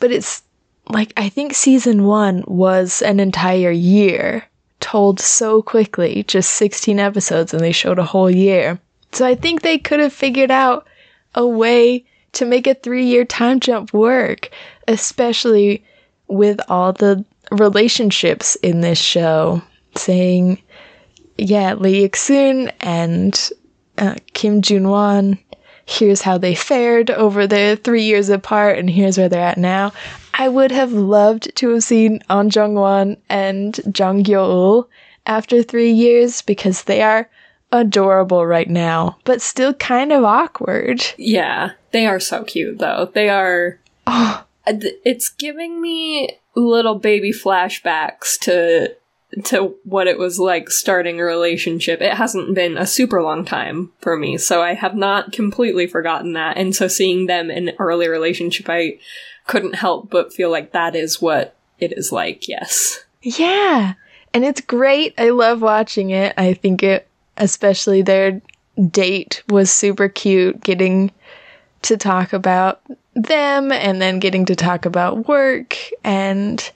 but 0.00 0.10
it's 0.10 0.42
like, 0.88 1.12
I 1.16 1.28
think 1.28 1.54
season 1.54 2.04
one 2.04 2.44
was 2.46 3.02
an 3.02 3.20
entire 3.20 3.70
year 3.70 4.44
told 4.80 5.18
so 5.18 5.62
quickly, 5.62 6.24
just 6.24 6.50
16 6.50 6.98
episodes, 6.98 7.54
and 7.54 7.62
they 7.62 7.72
showed 7.72 7.98
a 7.98 8.04
whole 8.04 8.30
year. 8.30 8.78
So 9.12 9.26
I 9.26 9.34
think 9.34 9.62
they 9.62 9.78
could 9.78 10.00
have 10.00 10.12
figured 10.12 10.50
out 10.50 10.86
a 11.34 11.46
way 11.46 12.04
to 12.32 12.44
make 12.44 12.66
a 12.66 12.74
three 12.74 13.06
year 13.06 13.24
time 13.24 13.60
jump 13.60 13.92
work, 13.92 14.50
especially 14.86 15.84
with 16.28 16.60
all 16.68 16.92
the 16.92 17.24
relationships 17.50 18.56
in 18.56 18.80
this 18.80 18.98
show. 18.98 19.62
Saying, 19.96 20.60
yeah, 21.38 21.74
Lee 21.74 22.04
Ik-soon 22.04 22.70
and 22.80 23.50
uh, 23.96 24.16
Kim 24.32 24.60
Jun-won, 24.60 25.38
here's 25.86 26.22
how 26.22 26.38
they 26.38 26.54
fared 26.54 27.10
over 27.10 27.46
the 27.46 27.78
three 27.82 28.04
years 28.04 28.28
apart, 28.28 28.78
and 28.78 28.88
here's 28.88 29.18
where 29.18 29.28
they're 29.28 29.40
at 29.40 29.58
now. 29.58 29.92
I 30.32 30.48
would 30.48 30.72
have 30.72 30.92
loved 30.92 31.54
to 31.56 31.70
have 31.70 31.84
seen 31.84 32.20
An 32.28 32.50
Jung-won 32.50 33.16
and 33.28 33.78
Jung 33.96 34.24
Gyo-ul 34.24 34.88
after 35.26 35.62
three 35.62 35.92
years 35.92 36.42
because 36.42 36.84
they 36.84 37.02
are 37.02 37.28
adorable 37.72 38.46
right 38.46 38.68
now, 38.68 39.18
but 39.24 39.42
still 39.42 39.74
kind 39.74 40.12
of 40.12 40.24
awkward. 40.24 41.04
Yeah, 41.16 41.72
they 41.92 42.06
are 42.06 42.20
so 42.20 42.44
cute 42.44 42.78
though. 42.78 43.10
They 43.12 43.28
are 43.28 43.78
Oh, 44.06 44.44
Uh, 44.66 44.74
it's 45.04 45.28
giving 45.28 45.80
me 45.80 46.38
little 46.54 46.94
baby 46.98 47.32
flashbacks 47.32 48.38
to 48.40 48.94
to 49.44 49.74
what 49.84 50.06
it 50.06 50.18
was 50.18 50.38
like 50.38 50.70
starting 50.70 51.20
a 51.20 51.24
relationship. 51.24 52.00
It 52.00 52.14
hasn't 52.14 52.54
been 52.54 52.76
a 52.76 52.86
super 52.86 53.22
long 53.22 53.44
time 53.44 53.92
for 53.98 54.16
me, 54.16 54.38
so 54.38 54.62
I 54.62 54.74
have 54.74 54.94
not 54.94 55.32
completely 55.32 55.86
forgotten 55.86 56.34
that. 56.34 56.56
And 56.56 56.74
so 56.74 56.88
seeing 56.88 57.26
them 57.26 57.50
in 57.50 57.68
an 57.68 57.74
early 57.78 58.08
relationship, 58.08 58.66
I 58.68 58.98
couldn't 59.46 59.74
help 59.74 60.10
but 60.10 60.32
feel 60.32 60.50
like 60.50 60.72
that 60.72 60.94
is 60.94 61.20
what 61.20 61.56
it 61.78 61.92
is 61.92 62.12
like. 62.12 62.48
Yes. 62.48 63.04
yeah. 63.22 63.94
And 64.32 64.44
it's 64.44 64.60
great. 64.60 65.14
I 65.18 65.30
love 65.30 65.62
watching 65.62 66.10
it. 66.10 66.34
I 66.36 66.54
think 66.54 66.82
it, 66.82 67.06
especially 67.36 68.02
their 68.02 68.40
date, 68.90 69.42
was 69.48 69.72
super 69.72 70.08
cute 70.08 70.60
getting 70.60 71.12
to 71.82 71.96
talk 71.96 72.32
about 72.32 72.80
them 73.14 73.70
and 73.70 74.02
then 74.02 74.18
getting 74.18 74.44
to 74.46 74.56
talk 74.56 74.86
about 74.86 75.28
work 75.28 75.76
and 76.02 76.72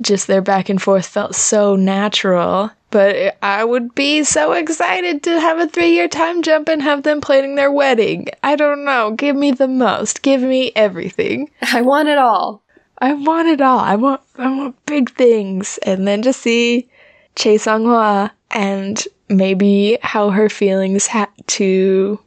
just 0.00 0.26
their 0.26 0.42
back 0.42 0.68
and 0.68 0.80
forth 0.80 1.06
felt 1.06 1.34
so 1.34 1.76
natural. 1.76 2.70
But 2.90 3.36
I 3.42 3.64
would 3.64 3.94
be 3.94 4.22
so 4.22 4.52
excited 4.52 5.24
to 5.24 5.40
have 5.40 5.58
a 5.58 5.66
three 5.66 5.90
year 5.90 6.06
time 6.08 6.42
jump 6.42 6.68
and 6.68 6.80
have 6.82 7.02
them 7.02 7.20
planning 7.20 7.56
their 7.56 7.72
wedding. 7.72 8.28
I 8.42 8.54
don't 8.56 8.84
know. 8.84 9.10
Give 9.12 9.34
me 9.34 9.50
the 9.50 9.66
most. 9.66 10.22
Give 10.22 10.40
me 10.40 10.70
everything. 10.76 11.50
I 11.72 11.82
want 11.82 12.08
it 12.08 12.18
all. 12.18 12.62
I 12.98 13.14
want 13.14 13.48
it 13.48 13.60
all. 13.60 13.80
I 13.80 13.96
want 13.96 14.20
I 14.36 14.48
want 14.48 14.86
big 14.86 15.10
things. 15.10 15.78
And 15.82 16.06
then 16.06 16.22
to 16.22 16.32
see 16.32 16.88
Che 17.34 17.58
Sung-hwa 17.58 18.30
and 18.52 19.04
maybe 19.28 19.98
how 20.00 20.30
her 20.30 20.48
feelings 20.48 21.08
ha- 21.08 21.30
to 21.48 22.20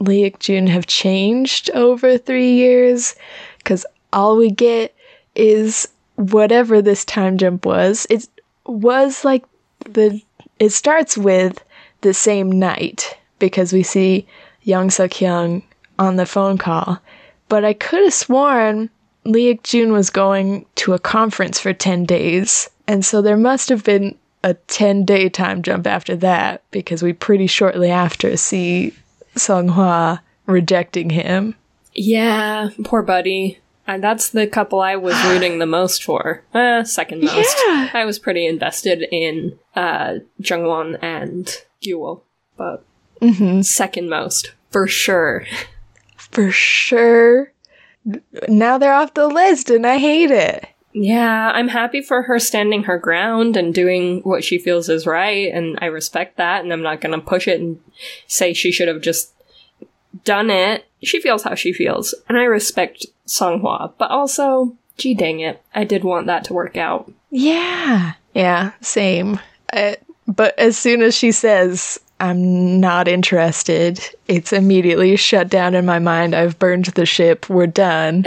Lee 0.00 0.24
Ik-jun 0.24 0.66
have 0.68 0.86
changed 0.86 1.70
over 1.74 2.16
three 2.16 2.52
years. 2.52 3.14
Because 3.58 3.84
all 4.12 4.38
we 4.38 4.50
get 4.50 4.94
is 5.34 5.88
whatever 6.16 6.80
this 6.80 7.04
time 7.04 7.38
jump 7.38 7.66
was. 7.66 8.06
It 8.10 8.28
was 8.66 9.24
like 9.24 9.44
the. 9.84 10.20
It 10.58 10.70
starts 10.70 11.18
with 11.18 11.64
the 12.02 12.14
same 12.14 12.50
night 12.50 13.18
because 13.38 13.72
we 13.72 13.82
see 13.82 14.26
Yang 14.62 14.90
Suk 14.90 15.10
Hyung 15.10 15.62
on 15.98 16.16
the 16.16 16.26
phone 16.26 16.58
call. 16.58 17.00
But 17.48 17.64
I 17.64 17.72
could 17.72 18.04
have 18.04 18.14
sworn 18.14 18.90
Lee 19.24 19.48
Ik-jun 19.48 19.92
was 19.92 20.10
going 20.10 20.66
to 20.76 20.92
a 20.92 20.98
conference 20.98 21.58
for 21.58 21.72
10 21.72 22.04
days. 22.04 22.68
And 22.86 23.04
so 23.04 23.22
there 23.22 23.36
must 23.36 23.68
have 23.68 23.84
been 23.84 24.16
a 24.42 24.54
10 24.54 25.04
day 25.04 25.28
time 25.28 25.62
jump 25.62 25.86
after 25.86 26.16
that 26.16 26.62
because 26.70 27.02
we 27.02 27.12
pretty 27.12 27.46
shortly 27.46 27.90
after 27.90 28.36
see 28.36 28.94
Sung 29.36 29.68
Hwa 29.70 30.20
rejecting 30.46 31.10
him. 31.10 31.54
Yeah, 31.94 32.70
poor 32.84 33.02
buddy. 33.02 33.58
And 33.86 34.02
that's 34.02 34.30
the 34.30 34.46
couple 34.46 34.80
I 34.80 34.96
was 34.96 35.22
rooting 35.26 35.58
the 35.58 35.66
most 35.66 36.04
for. 36.04 36.42
Uh, 36.52 36.84
second 36.84 37.22
most. 37.22 37.56
Yeah. 37.66 37.90
I 37.92 38.04
was 38.04 38.18
pretty 38.18 38.46
invested 38.46 39.06
in 39.10 39.58
uh, 39.76 40.14
Jungwon 40.40 40.98
and 41.02 41.54
Gyuwol, 41.82 42.22
but 42.56 42.84
hmm 43.20 43.62
second 43.62 44.08
most 44.08 44.52
for 44.70 44.86
sure. 44.86 45.46
For 46.16 46.50
sure. 46.50 47.52
Now 48.48 48.76
they're 48.76 48.92
off 48.92 49.14
the 49.14 49.28
list 49.28 49.70
and 49.70 49.86
I 49.86 49.98
hate 49.98 50.30
it. 50.30 50.66
Yeah, 50.92 51.50
I'm 51.52 51.68
happy 51.68 52.02
for 52.02 52.22
her 52.22 52.38
standing 52.38 52.84
her 52.84 52.98
ground 52.98 53.56
and 53.56 53.74
doing 53.74 54.20
what 54.20 54.44
she 54.44 54.58
feels 54.58 54.88
is 54.88 55.06
right, 55.06 55.52
and 55.52 55.76
I 55.82 55.86
respect 55.86 56.36
that, 56.36 56.62
and 56.62 56.72
I'm 56.72 56.82
not 56.82 57.00
gonna 57.00 57.20
push 57.20 57.48
it 57.48 57.60
and 57.60 57.80
say 58.28 58.52
she 58.52 58.70
should 58.70 58.86
have 58.86 59.00
just 59.00 59.32
done 60.24 60.50
it. 60.50 60.84
She 61.02 61.20
feels 61.20 61.42
how 61.42 61.56
she 61.56 61.72
feels, 61.72 62.14
and 62.28 62.38
I 62.38 62.44
respect 62.44 63.06
Song 63.26 63.60
Hwa, 63.60 63.92
but 63.98 64.10
also, 64.10 64.76
gee 64.96 65.14
dang 65.14 65.40
it, 65.40 65.62
I 65.74 65.84
did 65.84 66.04
want 66.04 66.26
that 66.26 66.44
to 66.44 66.54
work 66.54 66.76
out. 66.76 67.10
Yeah. 67.30 68.12
Yeah, 68.34 68.72
same. 68.80 69.40
Uh, 69.72 69.94
but 70.26 70.58
as 70.58 70.76
soon 70.76 71.02
as 71.02 71.14
she 71.14 71.32
says, 71.32 72.00
I'm 72.20 72.80
not 72.80 73.08
interested, 73.08 74.00
it's 74.28 74.52
immediately 74.52 75.16
shut 75.16 75.48
down 75.48 75.74
in 75.74 75.84
my 75.84 75.98
mind. 75.98 76.34
I've 76.34 76.58
burned 76.58 76.86
the 76.86 77.06
ship. 77.06 77.48
We're 77.48 77.66
done. 77.66 78.24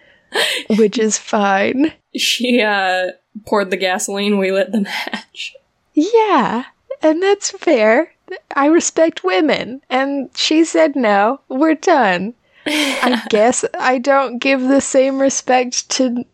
Which 0.78 0.98
is 0.98 1.18
fine. 1.18 1.92
She, 2.16 2.60
uh, 2.60 3.08
poured 3.46 3.70
the 3.70 3.76
gasoline, 3.76 4.38
we 4.38 4.52
lit 4.52 4.72
the 4.72 4.82
match. 4.82 5.54
Yeah, 5.94 6.64
and 7.02 7.22
that's 7.22 7.50
fair. 7.50 8.12
I 8.54 8.66
respect 8.66 9.24
women. 9.24 9.82
And 9.90 10.30
she 10.34 10.64
said 10.64 10.96
no. 10.96 11.40
We're 11.48 11.74
done. 11.74 12.34
I 12.70 13.22
guess 13.30 13.64
I 13.78 13.98
don't 13.98 14.38
give 14.38 14.60
the 14.60 14.80
same 14.80 15.20
respect 15.20 15.88
to 15.90 16.24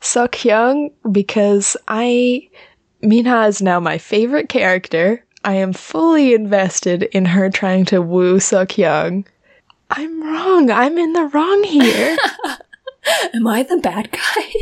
Suk 0.00 0.32
Hyung 0.32 0.92
because 1.10 1.76
I. 1.88 2.48
Minha 3.02 3.46
is 3.46 3.62
now 3.62 3.80
my 3.80 3.96
favorite 3.96 4.50
character. 4.50 5.24
I 5.42 5.54
am 5.54 5.72
fully 5.72 6.34
invested 6.34 7.04
in 7.04 7.24
her 7.24 7.48
trying 7.48 7.86
to 7.86 8.02
woo 8.02 8.40
Suk. 8.40 8.78
I'm 8.78 10.22
wrong. 10.22 10.70
I'm 10.70 10.98
in 10.98 11.14
the 11.14 11.24
wrong 11.24 11.64
here. 11.64 12.16
Am 13.34 13.46
I 13.46 13.62
the 13.62 13.78
bad 13.78 14.12
guy? 14.12 14.52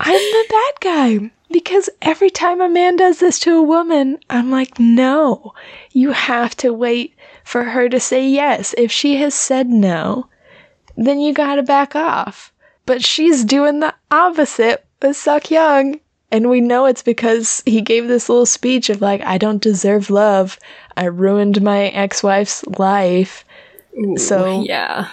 I'm 0.00 0.14
the 0.14 0.44
bad 0.48 0.72
guy. 0.80 1.30
Because 1.50 1.88
every 2.02 2.30
time 2.30 2.60
a 2.60 2.68
man 2.68 2.96
does 2.96 3.20
this 3.20 3.38
to 3.40 3.56
a 3.56 3.62
woman, 3.62 4.18
I'm 4.28 4.50
like, 4.50 4.80
no, 4.80 5.54
you 5.92 6.10
have 6.10 6.56
to 6.56 6.72
wait 6.72 7.14
for 7.44 7.62
her 7.62 7.88
to 7.88 8.00
say 8.00 8.26
yes. 8.26 8.74
If 8.76 8.90
she 8.90 9.16
has 9.16 9.34
said 9.34 9.68
no, 9.68 10.28
then 10.96 11.20
you 11.20 11.32
gotta 11.32 11.62
back 11.62 11.94
off. 11.96 12.52
But 12.86 13.04
she's 13.04 13.44
doing 13.44 13.80
the 13.80 13.94
opposite 14.10 14.84
with 15.02 15.16
Suk 15.16 15.44
Hyung. 15.44 16.00
And 16.32 16.50
we 16.50 16.60
know 16.60 16.86
it's 16.86 17.02
because 17.02 17.62
he 17.66 17.80
gave 17.80 18.08
this 18.08 18.28
little 18.28 18.46
speech 18.46 18.90
of 18.90 19.00
like, 19.00 19.20
I 19.22 19.38
don't 19.38 19.62
deserve 19.62 20.10
love. 20.10 20.58
I 20.96 21.04
ruined 21.04 21.62
my 21.62 21.86
ex 21.88 22.22
wife's 22.22 22.64
life. 22.78 23.44
Ooh, 23.98 24.16
So- 24.16 24.62
yeah. 24.62 25.08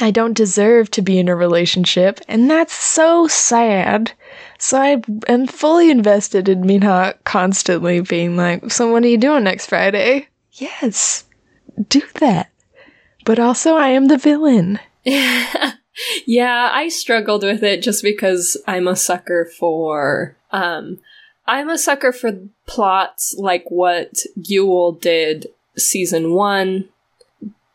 I 0.00 0.10
don't 0.10 0.36
deserve 0.36 0.90
to 0.92 1.02
be 1.02 1.18
in 1.20 1.28
a 1.28 1.36
relationship. 1.36 2.20
And 2.26 2.50
that's 2.50 2.72
so 2.72 3.28
sad. 3.28 4.10
So 4.58 4.76
I 4.78 5.00
am 5.28 5.46
fully 5.46 5.88
invested 5.88 6.48
in 6.48 6.66
Minha 6.66 7.14
constantly 7.24 8.00
being 8.00 8.36
like, 8.36 8.72
So 8.72 8.90
what 8.90 9.04
are 9.04 9.08
you 9.08 9.18
doing 9.18 9.44
next 9.44 9.68
Friday? 9.68 10.26
Yes, 10.52 11.24
do 11.88 12.02
that. 12.14 12.50
But 13.24 13.38
also, 13.38 13.76
I 13.76 13.88
am 13.90 14.06
the 14.08 14.18
villain. 14.18 14.80
yeah, 16.26 16.70
I 16.72 16.88
struggled 16.88 17.42
with 17.42 17.62
it 17.62 17.82
just 17.82 18.02
because 18.02 18.56
I'm 18.66 18.88
a 18.88 18.96
sucker 18.96 19.44
for 19.58 20.36
um 20.50 20.98
I'm 21.46 21.68
a 21.68 21.78
sucker 21.78 22.12
for 22.12 22.38
plots 22.66 23.34
like 23.38 23.70
what 23.70 24.22
Yule 24.34 24.92
did 24.92 25.48
season 25.76 26.32
1 26.32 26.88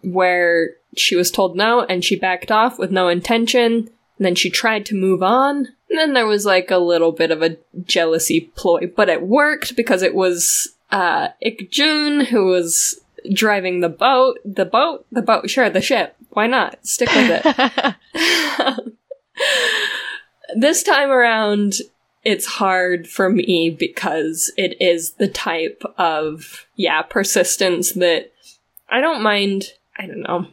where 0.01 0.71
she 0.95 1.15
was 1.15 1.29
told 1.29 1.55
no 1.55 1.83
and 1.83 2.03
she 2.03 2.15
backed 2.15 2.51
off 2.51 2.79
with 2.79 2.91
no 2.91 3.09
intention 3.09 3.89
and 4.17 4.25
then 4.25 4.36
she 4.36 4.50
tried 4.50 4.86
to 4.86 4.95
move 4.95 5.21
on 5.21 5.67
and 5.89 5.98
then 5.98 6.13
there 6.13 6.25
was 6.25 6.45
like 6.45 6.71
a 6.71 6.77
little 6.77 7.12
bit 7.12 7.31
of 7.31 7.43
a 7.43 7.57
jealousy 7.83 8.51
ploy 8.55 8.88
but 8.95 9.09
it 9.09 9.21
worked 9.21 9.75
because 9.75 10.01
it 10.01 10.15
was 10.15 10.69
uh 10.91 11.27
Ikjun 11.45 12.25
who 12.25 12.45
was 12.45 13.00
driving 13.33 13.81
the 13.81 13.89
boat 13.89 14.38
the 14.45 14.65
boat 14.65 15.05
the 15.11 15.21
boat 15.21 15.49
sure 15.49 15.69
the 15.69 15.81
ship 15.81 16.15
why 16.29 16.47
not 16.47 16.77
stick 16.85 17.09
with 17.09 17.41
it 17.43 17.95
this 20.55 20.83
time 20.83 21.09
around, 21.09 21.75
it's 22.23 22.45
hard 22.45 23.07
for 23.07 23.29
me 23.29 23.69
because 23.69 24.51
it 24.57 24.81
is 24.81 25.13
the 25.13 25.27
type 25.27 25.83
of, 25.97 26.67
yeah, 26.75 27.01
persistence 27.01 27.93
that 27.93 28.31
I 28.89 29.01
don't 29.01 29.21
mind. 29.21 29.73
I 29.97 30.07
don't 30.07 30.21
know. 30.21 30.47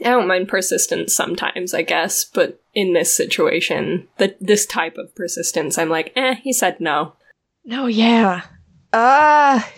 I 0.00 0.10
don't 0.10 0.28
mind 0.28 0.48
persistence 0.48 1.14
sometimes, 1.14 1.74
I 1.74 1.82
guess, 1.82 2.24
but 2.24 2.60
in 2.72 2.92
this 2.92 3.14
situation, 3.16 4.06
the, 4.18 4.36
this 4.40 4.64
type 4.64 4.96
of 4.96 5.14
persistence, 5.14 5.76
I'm 5.76 5.88
like, 5.88 6.12
eh, 6.14 6.34
he 6.34 6.52
said 6.52 6.80
no. 6.80 7.14
No, 7.64 7.86
yeah. 7.86 8.42
Ah, 8.92 9.68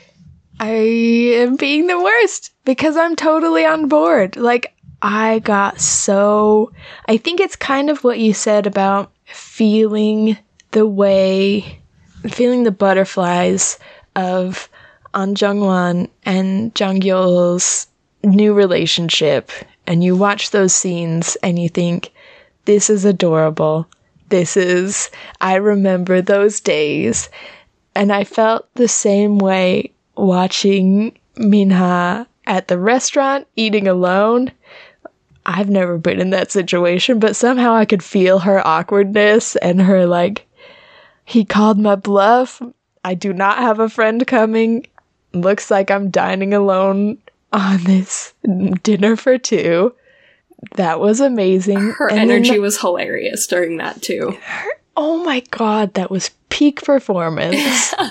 I 0.60 0.68
am 0.68 1.56
being 1.56 1.86
the 1.86 1.98
worst 1.98 2.52
because 2.66 2.94
I'm 2.94 3.16
totally 3.16 3.64
on 3.64 3.88
board. 3.88 4.36
Like, 4.36 4.74
I 5.00 5.38
got 5.38 5.80
so. 5.80 6.70
I 7.08 7.16
think 7.16 7.40
it's 7.40 7.56
kind 7.56 7.88
of 7.88 8.04
what 8.04 8.18
you 8.18 8.34
said 8.34 8.66
about 8.66 9.10
feeling 9.24 10.36
the 10.72 10.86
way, 10.86 11.80
feeling 12.28 12.64
the 12.64 12.70
butterflies 12.70 13.78
of 14.16 14.68
An 15.14 15.34
Jungwon 15.34 16.10
and 16.24 16.78
Jung 16.78 17.00
Yul's 17.00 17.86
new 18.22 18.52
relationship. 18.52 19.50
And 19.86 20.04
you 20.04 20.14
watch 20.14 20.50
those 20.50 20.74
scenes 20.74 21.36
and 21.42 21.58
you 21.58 21.70
think, 21.70 22.12
this 22.66 22.90
is 22.90 23.06
adorable. 23.06 23.88
This 24.28 24.58
is, 24.58 25.10
I 25.40 25.54
remember 25.54 26.20
those 26.20 26.60
days. 26.60 27.30
And 27.94 28.12
I 28.12 28.24
felt 28.24 28.68
the 28.74 28.88
same 28.88 29.38
way 29.38 29.94
watching 30.20 31.18
Minha 31.36 32.26
at 32.46 32.68
the 32.68 32.78
restaurant 32.78 33.46
eating 33.56 33.88
alone. 33.88 34.52
I've 35.46 35.70
never 35.70 35.98
been 35.98 36.20
in 36.20 36.30
that 36.30 36.52
situation, 36.52 37.18
but 37.18 37.34
somehow 37.34 37.74
I 37.74 37.84
could 37.84 38.02
feel 38.02 38.40
her 38.40 38.64
awkwardness 38.66 39.56
and 39.56 39.80
her 39.80 40.06
like, 40.06 40.46
he 41.24 41.44
called 41.44 41.78
my 41.78 41.96
bluff. 41.96 42.60
I 43.04 43.14
do 43.14 43.32
not 43.32 43.58
have 43.58 43.78
a 43.80 43.88
friend 43.88 44.26
coming. 44.26 44.86
Looks 45.32 45.70
like 45.70 45.90
I'm 45.90 46.10
dining 46.10 46.52
alone 46.52 47.18
on 47.52 47.82
this 47.84 48.34
dinner 48.82 49.16
for 49.16 49.38
two. 49.38 49.94
That 50.76 51.00
was 51.00 51.20
amazing. 51.20 51.78
Her 51.92 52.10
And 52.10 52.18
then 52.18 52.30
energy 52.30 52.58
was 52.58 52.80
hilarious 52.80 53.46
during 53.46 53.78
that 53.78 54.02
too. 54.02 54.36
oh 54.96 55.24
my 55.24 55.40
god, 55.50 55.94
that 55.94 56.10
was 56.10 56.30
peak 56.50 56.82
performance. 56.82 57.94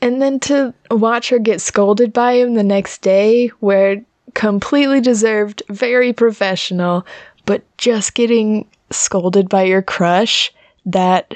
and 0.00 0.20
then 0.20 0.40
to 0.40 0.74
watch 0.90 1.28
her 1.30 1.38
get 1.38 1.60
scolded 1.60 2.12
by 2.12 2.34
him 2.34 2.54
the 2.54 2.62
next 2.62 3.02
day, 3.02 3.48
where 3.60 4.02
completely 4.34 5.00
deserved, 5.00 5.62
very 5.68 6.12
professional, 6.12 7.06
but 7.44 7.62
just 7.78 8.14
getting 8.14 8.68
scolded 8.90 9.48
by 9.48 9.62
your 9.64 9.82
crush, 9.82 10.52
that 10.84 11.34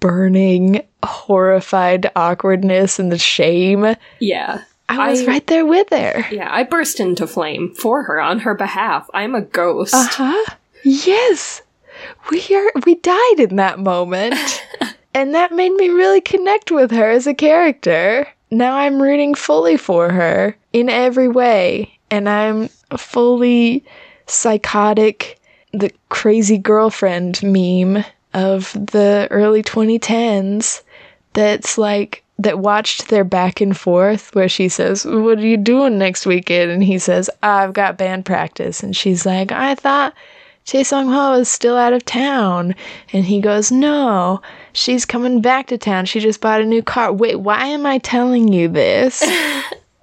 burning, 0.00 0.82
horrified 1.04 2.10
awkwardness 2.16 2.98
and 2.98 3.10
the 3.10 3.18
shame. 3.18 3.96
Yeah. 4.18 4.62
I 4.88 5.10
was 5.10 5.22
I- 5.22 5.26
right 5.26 5.46
there 5.46 5.64
with 5.64 5.88
her. 5.90 6.26
Yeah, 6.30 6.48
I 6.52 6.64
burst 6.64 7.00
into 7.00 7.26
flame 7.26 7.74
for 7.74 8.02
her 8.02 8.20
on 8.20 8.40
her 8.40 8.54
behalf. 8.54 9.08
I'm 9.14 9.34
a 9.34 9.40
ghost. 9.40 9.94
Uh 9.94 10.06
huh. 10.10 10.54
Yes, 10.84 11.62
we 12.30 12.44
are. 12.54 12.72
We 12.84 12.96
died 12.96 13.34
in 13.38 13.56
that 13.56 13.78
moment, 13.78 14.34
and 15.14 15.34
that 15.34 15.52
made 15.52 15.72
me 15.72 15.88
really 15.88 16.20
connect 16.20 16.70
with 16.70 16.90
her 16.90 17.10
as 17.10 17.26
a 17.26 17.34
character. 17.34 18.26
Now 18.50 18.76
I'm 18.76 19.00
rooting 19.00 19.34
fully 19.34 19.76
for 19.76 20.10
her 20.10 20.56
in 20.72 20.88
every 20.88 21.28
way, 21.28 21.98
and 22.10 22.28
I'm 22.28 22.68
fully 22.96 23.84
psychotic, 24.26 25.38
the 25.72 25.90
crazy 26.08 26.58
girlfriend 26.58 27.42
meme 27.42 28.04
of 28.34 28.72
the 28.72 29.28
early 29.30 29.62
2010s. 29.62 30.82
That's 31.34 31.78
like 31.78 32.22
that 32.38 32.58
watched 32.58 33.08
their 33.08 33.24
back 33.24 33.60
and 33.60 33.76
forth 33.76 34.34
where 34.34 34.48
she 34.48 34.68
says, 34.68 35.04
What 35.04 35.38
are 35.38 35.46
you 35.46 35.56
doing 35.56 35.98
next 35.98 36.26
weekend? 36.26 36.70
And 36.70 36.82
he 36.82 36.98
says, 36.98 37.30
I've 37.42 37.72
got 37.72 37.98
band 37.98 38.24
practice. 38.24 38.82
And 38.82 38.96
she's 38.96 39.24
like, 39.24 39.52
I 39.52 39.74
thought 39.74 40.14
Chae 40.66 40.84
Sung 40.84 41.08
Ho 41.08 41.34
is 41.34 41.48
still 41.48 41.76
out 41.76 41.92
of 41.92 42.04
town. 42.04 42.74
And 43.12 43.24
he 43.24 43.40
goes, 43.40 43.70
No, 43.72 44.40
she's 44.72 45.04
coming 45.04 45.40
back 45.40 45.66
to 45.68 45.78
town. 45.78 46.06
She 46.06 46.20
just 46.20 46.40
bought 46.40 46.60
a 46.60 46.64
new 46.64 46.82
car. 46.82 47.12
Wait, 47.12 47.36
why 47.40 47.66
am 47.66 47.86
I 47.86 47.98
telling 47.98 48.52
you 48.52 48.68
this? 48.68 49.22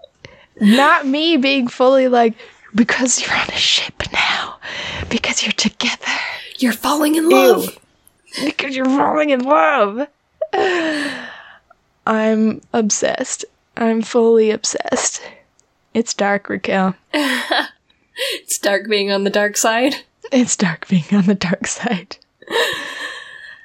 Not 0.61 1.05
me 1.07 1.37
being 1.37 1.67
fully 1.67 2.07
like, 2.07 2.33
Because 2.75 3.21
you're 3.21 3.35
on 3.35 3.47
a 3.49 3.57
ship 3.57 4.03
now. 4.11 4.57
Because 5.09 5.43
you're 5.43 5.53
together. 5.53 6.05
You're 6.57 6.73
falling 6.73 7.15
in 7.15 7.29
Ew. 7.29 7.35
love. 7.35 7.79
Because 8.43 8.75
you're 8.75 8.85
falling 8.85 9.29
in 9.29 9.43
love. 9.43 10.07
I'm 12.05 12.61
obsessed. 12.73 13.45
I'm 13.77 14.01
fully 14.01 14.51
obsessed. 14.51 15.21
It's 15.93 16.13
dark, 16.13 16.49
Raquel. 16.49 16.95
It's 18.33 18.57
dark 18.57 18.89
being 18.89 19.11
on 19.13 19.23
the 19.23 19.29
dark 19.29 19.55
side. 19.55 19.95
It's 20.29 20.57
dark 20.57 20.89
being 20.89 21.05
on 21.13 21.25
the 21.25 21.35
dark 21.35 21.65
side. 21.67 22.17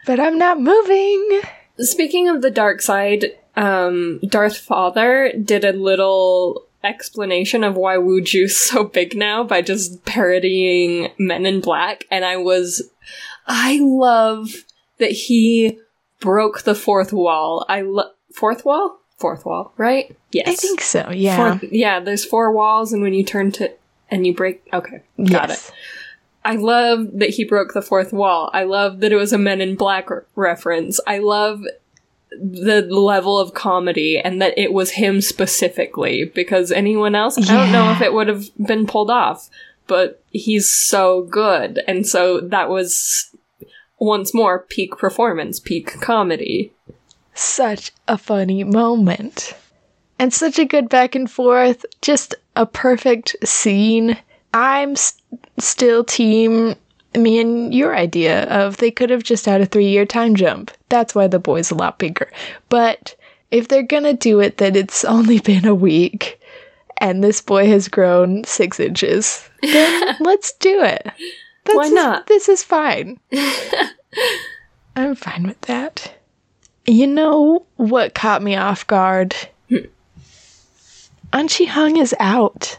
But 0.06 0.20
I'm 0.20 0.38
not 0.38 0.60
moving. 0.60 1.40
Speaking 1.78 2.28
of 2.28 2.42
the 2.42 2.50
dark 2.50 2.82
side, 2.82 3.26
um, 3.56 4.20
Darth 4.26 4.56
Father 4.56 5.32
did 5.42 5.64
a 5.64 5.72
little 5.72 6.66
explanation 6.82 7.64
of 7.64 7.76
why 7.76 7.96
Wuju's 7.96 8.56
so 8.60 8.84
big 8.84 9.16
now 9.16 9.42
by 9.44 9.62
just 9.62 10.04
parodying 10.04 11.10
Men 11.18 11.46
in 11.46 11.60
Black, 11.60 12.04
and 12.10 12.24
I 12.24 12.36
was, 12.36 12.82
I 13.46 13.78
love 13.80 14.50
that 14.98 15.10
he 15.10 15.78
broke 16.20 16.62
the 16.62 16.74
fourth 16.74 17.12
wall. 17.12 17.64
I 17.68 17.80
love 17.82 18.12
fourth 18.32 18.64
wall, 18.64 19.00
fourth 19.18 19.44
wall, 19.46 19.72
right? 19.76 20.14
Yes, 20.32 20.48
I 20.48 20.54
think 20.54 20.80
so, 20.80 21.10
yeah. 21.10 21.58
Fourth- 21.58 21.72
yeah. 21.72 22.00
There's 22.00 22.24
four 22.24 22.52
walls, 22.52 22.92
and 22.92 23.02
when 23.02 23.14
you 23.14 23.24
turn 23.24 23.52
to 23.52 23.72
and 24.10 24.26
you 24.26 24.34
break, 24.34 24.62
okay, 24.72 25.02
got 25.30 25.50
it. 25.50 25.72
I 26.44 26.56
love 26.56 27.08
that 27.18 27.30
he 27.30 27.44
broke 27.44 27.72
the 27.72 27.82
fourth 27.82 28.12
wall. 28.12 28.50
I 28.52 28.64
love 28.64 29.00
that 29.00 29.12
it 29.12 29.16
was 29.16 29.32
a 29.32 29.38
Men 29.38 29.60
in 29.60 29.76
Black 29.76 30.10
re- 30.10 30.20
reference. 30.34 31.00
I 31.06 31.18
love 31.18 31.62
the 32.30 32.82
level 32.82 33.38
of 33.38 33.54
comedy 33.54 34.18
and 34.18 34.42
that 34.42 34.58
it 34.58 34.72
was 34.72 34.90
him 34.92 35.20
specifically 35.20 36.24
because 36.24 36.70
anyone 36.72 37.14
else, 37.14 37.38
I 37.38 37.42
don't 37.42 37.72
know 37.72 37.92
if 37.92 38.00
it 38.00 38.12
would 38.12 38.28
have 38.28 38.50
been 38.58 38.86
pulled 38.86 39.10
off, 39.10 39.48
but 39.86 40.22
he's 40.32 40.68
so 40.70 41.22
good. 41.22 41.80
And 41.86 42.06
so 42.06 42.40
that 42.40 42.68
was 42.68 43.30
once 43.98 44.34
more 44.34 44.58
peak 44.58 44.98
performance, 44.98 45.60
peak 45.60 46.00
comedy. 46.00 46.72
Such 47.34 47.92
a 48.08 48.18
funny 48.18 48.64
moment. 48.64 49.56
And 50.18 50.32
such 50.32 50.58
a 50.58 50.64
good 50.64 50.88
back 50.88 51.14
and 51.14 51.30
forth. 51.30 51.86
Just 52.02 52.34
a 52.56 52.66
perfect 52.66 53.36
scene. 53.44 54.16
I'm 54.52 54.92
s- 54.92 55.20
still 55.58 56.04
team 56.04 56.74
me 57.16 57.38
and 57.38 57.72
your 57.72 57.96
idea 57.96 58.44
of 58.44 58.78
they 58.78 58.90
could 58.90 59.08
have 59.08 59.22
just 59.22 59.46
had 59.46 59.60
a 59.60 59.66
three 59.66 59.86
year 59.86 60.04
time 60.04 60.34
jump. 60.34 60.70
That's 60.88 61.14
why 61.14 61.28
the 61.28 61.38
boy's 61.38 61.70
a 61.70 61.76
lot 61.76 61.98
bigger. 61.98 62.30
But 62.68 63.14
if 63.50 63.68
they're 63.68 63.82
gonna 63.82 64.14
do 64.14 64.40
it, 64.40 64.58
then 64.58 64.74
it's 64.74 65.04
only 65.04 65.38
been 65.40 65.66
a 65.66 65.74
week 65.74 66.40
and 66.98 67.22
this 67.22 67.40
boy 67.40 67.66
has 67.68 67.88
grown 67.88 68.44
six 68.44 68.80
inches, 68.80 69.48
then 69.62 70.16
let's 70.20 70.52
do 70.54 70.82
it. 70.82 71.06
That's 71.64 71.76
Why 71.76 71.88
not? 71.88 72.26
This 72.26 72.48
is 72.48 72.62
fine. 72.62 73.18
I'm 74.96 75.14
fine 75.14 75.46
with 75.46 75.60
that. 75.62 76.14
You 76.86 77.06
know 77.06 77.66
what 77.76 78.14
caught 78.14 78.42
me 78.42 78.56
off 78.56 78.86
guard? 78.86 79.34
Hmm. 79.68 79.78
An 81.32 81.48
Chi 81.48 81.64
Hong 81.64 81.96
is 81.96 82.14
out. 82.20 82.78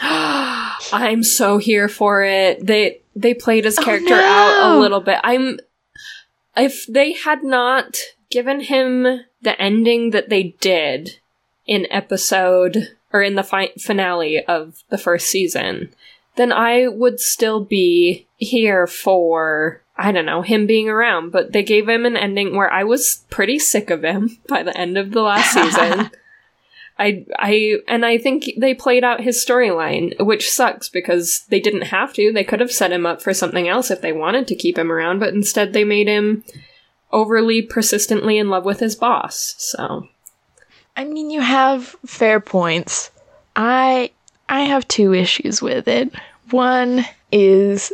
I'm 0.92 1.22
so 1.22 1.58
here 1.58 1.88
for 1.88 2.24
it. 2.24 2.64
They 2.64 3.00
they 3.14 3.34
played 3.34 3.64
his 3.64 3.78
oh, 3.78 3.82
character 3.82 4.16
no. 4.16 4.22
out 4.22 4.76
a 4.76 4.78
little 4.78 5.00
bit. 5.00 5.18
I'm 5.22 5.58
if 6.56 6.86
they 6.86 7.12
had 7.12 7.42
not 7.42 7.98
given 8.30 8.60
him 8.60 9.20
the 9.42 9.60
ending 9.60 10.10
that 10.10 10.28
they 10.28 10.54
did 10.60 11.18
in 11.66 11.86
episode 11.90 12.96
or 13.12 13.22
in 13.22 13.36
the 13.36 13.42
fi- 13.42 13.72
finale 13.78 14.44
of 14.44 14.82
the 14.90 14.98
first 14.98 15.28
season, 15.28 15.94
then 16.36 16.52
I 16.52 16.88
would 16.88 17.20
still 17.20 17.64
be 17.64 18.26
here 18.36 18.86
for 18.86 19.82
I 19.96 20.12
don't 20.12 20.26
know 20.26 20.42
him 20.42 20.66
being 20.66 20.88
around. 20.88 21.30
But 21.30 21.52
they 21.52 21.62
gave 21.62 21.88
him 21.88 22.06
an 22.06 22.16
ending 22.16 22.54
where 22.54 22.72
I 22.72 22.84
was 22.84 23.24
pretty 23.30 23.58
sick 23.58 23.90
of 23.90 24.04
him 24.04 24.38
by 24.48 24.62
the 24.62 24.76
end 24.76 24.96
of 24.96 25.12
the 25.12 25.22
last 25.22 25.52
season. 25.54 26.10
I 26.98 27.24
I 27.38 27.76
and 27.86 28.04
I 28.04 28.18
think 28.18 28.50
they 28.56 28.74
played 28.74 29.04
out 29.04 29.20
his 29.20 29.44
storyline, 29.44 30.18
which 30.24 30.50
sucks 30.50 30.88
because 30.88 31.44
they 31.48 31.60
didn't 31.60 31.82
have 31.82 32.12
to. 32.14 32.32
They 32.32 32.44
could 32.44 32.60
have 32.60 32.72
set 32.72 32.92
him 32.92 33.06
up 33.06 33.22
for 33.22 33.32
something 33.32 33.68
else 33.68 33.90
if 33.90 34.00
they 34.00 34.12
wanted 34.12 34.48
to 34.48 34.56
keep 34.56 34.76
him 34.76 34.90
around, 34.90 35.20
but 35.20 35.34
instead 35.34 35.72
they 35.72 35.84
made 35.84 36.08
him 36.08 36.44
overly 37.12 37.62
persistently 37.62 38.36
in 38.36 38.50
love 38.50 38.64
with 38.64 38.80
his 38.80 38.96
boss. 38.96 39.54
So, 39.58 40.08
I 40.96 41.04
mean, 41.04 41.30
you 41.30 41.40
have 41.40 41.96
fair 42.04 42.40
points. 42.40 43.10
I 43.54 44.10
I 44.48 44.62
have 44.62 44.88
two 44.88 45.14
issues 45.14 45.62
with 45.62 45.86
it. 45.86 46.12
One 46.50 47.04
is 47.30 47.92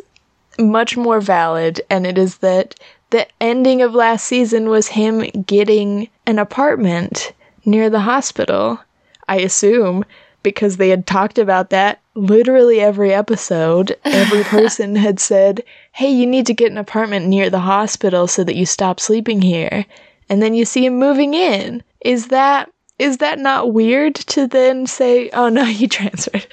much 0.59 0.97
more 0.97 1.21
valid, 1.21 1.81
and 1.91 2.07
it 2.07 2.17
is 2.17 2.39
that 2.39 2.75
the 3.11 3.27
ending 3.41 3.83
of 3.83 3.95
last 3.95 4.25
season 4.25 4.69
was 4.69 4.89
him 4.89 5.21
getting 5.47 6.09
an 6.27 6.39
apartment 6.39 7.33
near 7.65 7.91
the 7.91 8.01
hospital. 8.01 8.81
I 9.29 9.37
assume 9.37 10.05
because 10.43 10.77
they 10.77 10.91
had 10.91 11.07
talked 11.07 11.39
about 11.39 11.71
that 11.71 12.01
literally 12.15 12.81
every 12.81 13.13
episode. 13.13 13.97
Every 14.05 14.45
person 14.45 14.97
had 14.97 15.19
said, 15.19 15.63
Hey, 15.93 16.11
you 16.11 16.27
need 16.27 16.47
to 16.47 16.55
get 16.55 16.71
an 16.71 16.79
apartment 16.79 17.27
near 17.27 17.51
the 17.51 17.61
hospital 17.61 18.27
so 18.27 18.45
that 18.45 18.57
you 18.57 18.67
stop 18.67 19.01
sleeping 19.01 19.43
here. 19.43 19.87
And 20.29 20.43
then 20.43 20.55
you 20.55 20.65
see 20.65 20.87
him 20.87 20.99
moving 20.99 21.35
in. 21.35 21.83
Is 22.01 22.29
that 22.29 22.71
is 22.99 23.17
that 23.19 23.41
not 23.41 23.73
weird 23.73 24.15
to 24.15 24.47
then 24.47 24.87
say, 24.87 25.29
oh 25.31 25.49
no, 25.49 25.65
he 25.65 25.89
transferred? 25.89 26.47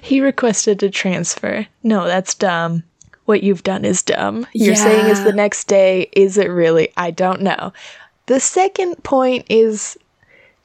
he 0.00 0.20
requested 0.20 0.82
a 0.82 0.90
transfer. 0.90 1.66
No, 1.82 2.06
that's 2.06 2.34
dumb. 2.34 2.84
What 3.24 3.42
you've 3.42 3.62
done 3.62 3.84
is 3.84 4.02
dumb. 4.02 4.46
You're 4.52 4.76
saying 4.76 5.10
it's 5.10 5.24
the 5.24 5.32
next 5.32 5.64
day. 5.64 6.10
Is 6.12 6.36
it 6.36 6.48
really? 6.48 6.92
I 6.96 7.10
don't 7.10 7.40
know. 7.40 7.72
The 8.26 8.38
second 8.38 9.02
point 9.02 9.46
is 9.48 9.96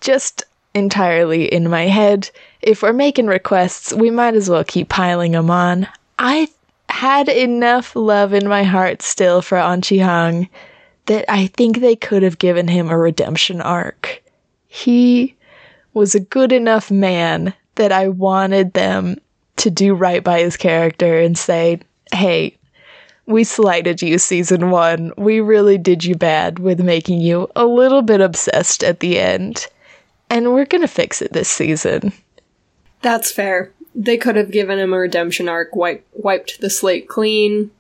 just 0.02 0.43
entirely 0.73 1.45
in 1.45 1.69
my 1.69 1.84
head. 1.84 2.29
If 2.62 2.82
we're 2.82 2.93
making 2.93 3.27
requests, 3.27 3.93
we 3.93 4.10
might 4.10 4.36
as 4.36 4.49
well 4.49 4.63
keep 4.63 4.89
piling 4.89 5.32
them 5.32 5.49
on. 5.49 5.88
I 6.17 6.47
had 6.89 7.29
enough 7.29 7.95
love 7.95 8.34
in 8.34 8.47
my 8.47 8.63
heart 8.63 9.01
still 9.01 9.41
for 9.41 9.58
An 9.58 9.82
Chi 9.82 9.97
Hong 9.97 10.49
that 11.05 11.25
I 11.27 11.47
think 11.47 11.79
they 11.79 11.95
could 11.95 12.23
have 12.23 12.38
given 12.39 12.67
him 12.67 12.89
a 12.89 12.97
redemption 12.97 13.62
arc. 13.62 14.21
He 14.67 15.36
was 15.93 16.13
a 16.13 16.19
good 16.19 16.51
enough 16.51 16.91
man 16.91 17.53
that 17.75 17.91
I 17.91 18.10
wanted 18.10 18.73
them 18.73 19.19
to 19.58 19.69
do 19.69 19.93
right 19.93 20.23
by 20.23 20.41
his 20.41 20.58
character 20.58 21.19
and 21.19 21.38
say, 21.38 21.79
hey, 22.13 22.55
we 23.25 23.43
slighted 23.43 24.01
you 24.01 24.17
season 24.17 24.69
one. 24.71 25.12
We 25.17 25.39
really 25.39 25.77
did 25.77 26.03
you 26.03 26.15
bad 26.15 26.60
with 26.60 26.79
making 26.79 27.21
you 27.21 27.49
a 27.55 27.65
little 27.65 28.01
bit 28.01 28.21
obsessed 28.21 28.84
at 28.84 28.99
the 28.99 29.19
end. 29.19 29.67
And 30.30 30.54
we're 30.54 30.65
gonna 30.65 30.88
fix 30.88 31.22
it 31.22 31.34
this 31.34 31.50
season. 31.50 32.13
That's 33.02 33.32
fair. 33.32 33.72
They 33.96 34.18
could 34.18 34.36
have 34.36 34.52
given 34.52 34.78
him 34.78 34.94
a 34.94 35.00
redemption 35.00 35.50
arc, 35.50 35.76
wipe, 35.76 36.06
wiped 36.13 36.62
the 36.62 36.70
slate 36.70 37.08
clean, 37.08 37.72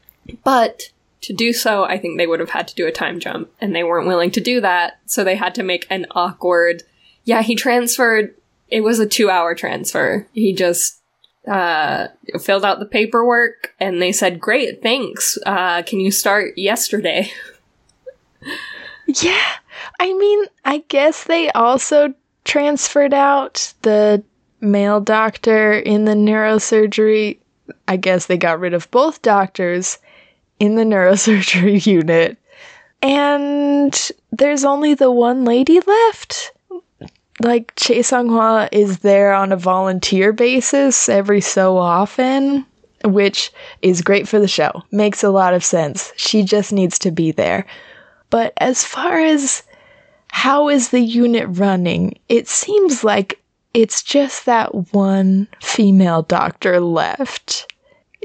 but 0.43 0.89
to 1.21 1.33
do 1.33 1.53
so, 1.53 1.83
I 1.83 1.97
think 1.97 2.17
they 2.17 2.27
would 2.27 2.39
have 2.39 2.51
had 2.51 2.67
to 2.69 2.75
do 2.75 2.87
a 2.87 2.91
time 2.91 3.19
jump, 3.19 3.51
and 3.59 3.75
they 3.75 3.83
weren't 3.83 4.07
willing 4.07 4.31
to 4.31 4.41
do 4.41 4.61
that, 4.61 4.99
so 5.05 5.23
they 5.23 5.35
had 5.35 5.53
to 5.55 5.63
make 5.63 5.85
an 5.89 6.05
awkward. 6.11 6.83
Yeah, 7.25 7.41
he 7.41 7.55
transferred. 7.55 8.33
It 8.69 8.81
was 8.81 8.99
a 8.99 9.05
two-hour 9.05 9.55
transfer. 9.55 10.27
He 10.33 10.53
just 10.53 11.01
uh, 11.47 12.07
filled 12.39 12.63
out 12.63 12.79
the 12.79 12.85
paperwork, 12.85 13.73
and 13.79 14.01
they 14.01 14.11
said, 14.11 14.39
"Great, 14.39 14.81
thanks. 14.81 15.37
Uh, 15.45 15.81
can 15.81 15.99
you 15.99 16.11
start 16.11 16.57
yesterday?" 16.57 17.31
Yeah, 19.21 19.53
I 19.99 20.13
mean, 20.13 20.45
I 20.65 20.83
guess 20.87 21.23
they 21.23 21.49
also 21.51 22.13
transferred 22.45 23.13
out 23.13 23.73
the 23.81 24.23
male 24.61 25.01
doctor 25.01 25.73
in 25.73 26.05
the 26.05 26.13
neurosurgery. 26.13 27.37
I 27.87 27.97
guess 27.97 28.25
they 28.25 28.37
got 28.37 28.59
rid 28.59 28.73
of 28.73 28.89
both 28.91 29.21
doctors 29.21 29.97
in 30.59 30.75
the 30.75 30.83
neurosurgery 30.85 31.85
unit. 31.85 32.37
And 33.01 34.11
there's 34.31 34.65
only 34.65 34.93
the 34.93 35.11
one 35.11 35.45
lady 35.45 35.79
left. 35.79 36.51
Like, 37.41 37.71
Che 37.77 38.01
Sung 38.01 38.27
Hwa 38.27 38.67
is 38.73 38.99
there 38.99 39.33
on 39.33 39.53
a 39.53 39.57
volunteer 39.57 40.33
basis 40.33 41.07
every 41.07 41.39
so 41.39 41.77
often, 41.77 42.65
which 43.05 43.53
is 43.81 44.01
great 44.01 44.27
for 44.27 44.39
the 44.39 44.47
show. 44.47 44.83
Makes 44.91 45.23
a 45.23 45.29
lot 45.29 45.53
of 45.53 45.63
sense. 45.63 46.11
She 46.17 46.43
just 46.43 46.73
needs 46.73 46.99
to 46.99 47.11
be 47.11 47.31
there. 47.31 47.65
But 48.29 48.51
as 48.57 48.83
far 48.83 49.19
as 49.19 49.63
how 50.31 50.69
is 50.69 50.89
the 50.89 51.01
unit 51.01 51.47
running, 51.49 52.19
it 52.29 52.47
seems 52.47 53.03
like 53.03 53.39
it's 53.73 54.01
just 54.01 54.45
that 54.45 54.93
one 54.93 55.47
female 55.61 56.23
doctor 56.23 56.79
left. 56.79 57.71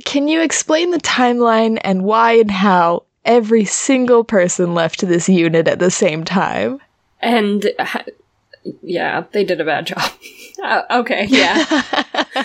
Can 0.05 0.29
you 0.29 0.40
explain 0.40 0.90
the 0.90 0.99
timeline 0.99 1.79
and 1.85 2.03
why 2.03 2.33
and 2.33 2.51
how 2.51 3.05
every 3.25 3.64
single 3.64 4.25
person 4.25 4.75
left 4.75 5.07
this 5.07 5.29
unit 5.29 5.69
at 5.69 5.79
the 5.79 5.90
same 5.90 6.25
time? 6.25 6.81
And 7.21 7.71
uh, 7.79 8.03
yeah, 8.83 9.25
they 9.33 9.45
did 9.45 9.61
a 9.61 9.64
bad 9.64 9.87
job. 9.87 10.11
Uh, 10.62 10.83
okay, 10.90 11.27
yeah. 11.29 11.64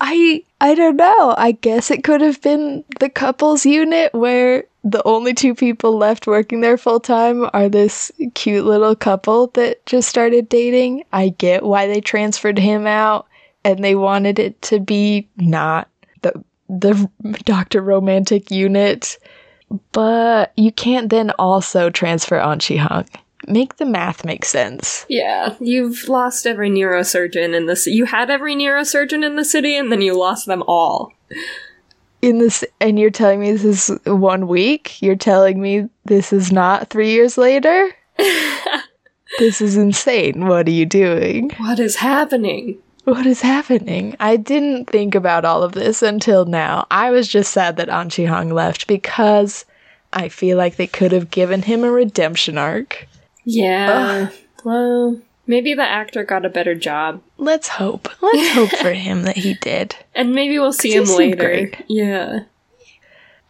I 0.00 0.44
I 0.60 0.74
don't 0.74 0.96
know. 0.96 1.34
I 1.38 1.52
guess 1.52 1.90
it 1.90 2.02
could 2.02 2.20
have 2.22 2.42
been 2.42 2.84
the 2.98 3.08
couples 3.08 3.64
unit 3.64 4.12
where 4.12 4.64
the 4.84 5.02
only 5.06 5.32
two 5.32 5.54
people 5.54 5.96
left 5.96 6.26
working 6.26 6.60
there 6.60 6.76
full 6.76 7.00
time 7.00 7.48
are 7.52 7.68
this 7.68 8.10
cute 8.34 8.64
little 8.64 8.96
couple 8.96 9.48
that 9.48 9.84
just 9.86 10.08
started 10.08 10.48
dating. 10.48 11.04
I 11.12 11.28
get 11.30 11.62
why 11.62 11.86
they 11.86 12.00
transferred 12.00 12.58
him 12.58 12.86
out 12.86 13.26
and 13.64 13.82
they 13.82 13.94
wanted 13.94 14.38
it 14.38 14.60
to 14.62 14.80
be 14.80 15.28
not 15.36 15.88
the 16.22 16.44
the 16.68 17.08
Dr. 17.44 17.80
Romantic 17.80 18.50
unit. 18.50 19.18
But 19.92 20.52
you 20.56 20.70
can't 20.70 21.08
then 21.08 21.30
also 21.38 21.88
transfer 21.88 22.36
An 22.36 22.58
Chi 22.58 22.76
Hong. 22.76 23.06
Make 23.48 23.76
the 23.76 23.86
math 23.86 24.24
make 24.24 24.44
sense. 24.44 25.06
Yeah, 25.08 25.56
you've 25.60 26.08
lost 26.08 26.46
every 26.46 26.70
neurosurgeon 26.70 27.54
in 27.54 27.66
this. 27.66 27.86
You 27.86 28.04
had 28.04 28.30
every 28.30 28.54
neurosurgeon 28.54 29.24
in 29.24 29.36
the 29.36 29.44
city, 29.44 29.74
and 29.76 29.90
then 29.90 30.02
you 30.02 30.16
lost 30.16 30.46
them 30.46 30.62
all. 30.66 31.12
In 32.22 32.38
this 32.38 32.64
and 32.80 32.98
you're 32.98 33.10
telling 33.10 33.40
me 33.40 33.52
this 33.52 33.90
is 33.90 33.98
one 34.06 34.48
week? 34.48 35.02
You're 35.02 35.16
telling 35.16 35.60
me 35.60 35.88
this 36.04 36.32
is 36.32 36.50
not 36.50 36.88
three 36.88 37.10
years 37.10 37.36
later? 37.36 37.90
This 39.38 39.60
is 39.60 39.76
insane. 39.76 40.46
What 40.46 40.66
are 40.68 40.72
you 40.72 40.86
doing? 40.86 41.50
What 41.58 41.80
is 41.80 41.96
happening? 41.96 42.78
what 43.04 43.26
is 43.26 43.40
happening? 43.40 44.14
I 44.20 44.36
didn't 44.36 44.88
think 44.88 45.14
about 45.14 45.44
all 45.44 45.62
of 45.64 45.72
this 45.72 46.02
until 46.02 46.44
now. 46.44 46.86
I 46.90 47.10
was 47.10 47.26
just 47.26 47.52
sad 47.52 47.76
that 47.78 47.88
anchi 47.88 48.28
hong 48.28 48.50
left 48.50 48.86
because 48.86 49.64
i 50.12 50.28
feel 50.28 50.56
like 50.58 50.76
they 50.76 50.86
could 50.86 51.10
have 51.10 51.30
given 51.30 51.62
him 51.62 51.82
a 51.82 51.90
redemption 51.90 52.58
arc. 52.58 53.08
Yeah. 53.44 54.28
Well, 54.64 55.20
maybe 55.46 55.74
the 55.74 55.82
actor 55.82 56.24
got 56.24 56.44
a 56.44 56.50
better 56.50 56.74
job, 56.74 57.22
let's 57.38 57.68
hope 57.68 58.08
let's 58.22 58.50
hope 58.54 58.70
for 58.80 58.92
him 58.92 59.22
that 59.24 59.36
he 59.36 59.54
did 59.54 59.96
and 60.14 60.34
maybe 60.34 60.58
we'll 60.58 60.72
see 60.72 60.94
him 60.94 61.04
later. 61.04 61.70
Yeah. 61.88 62.40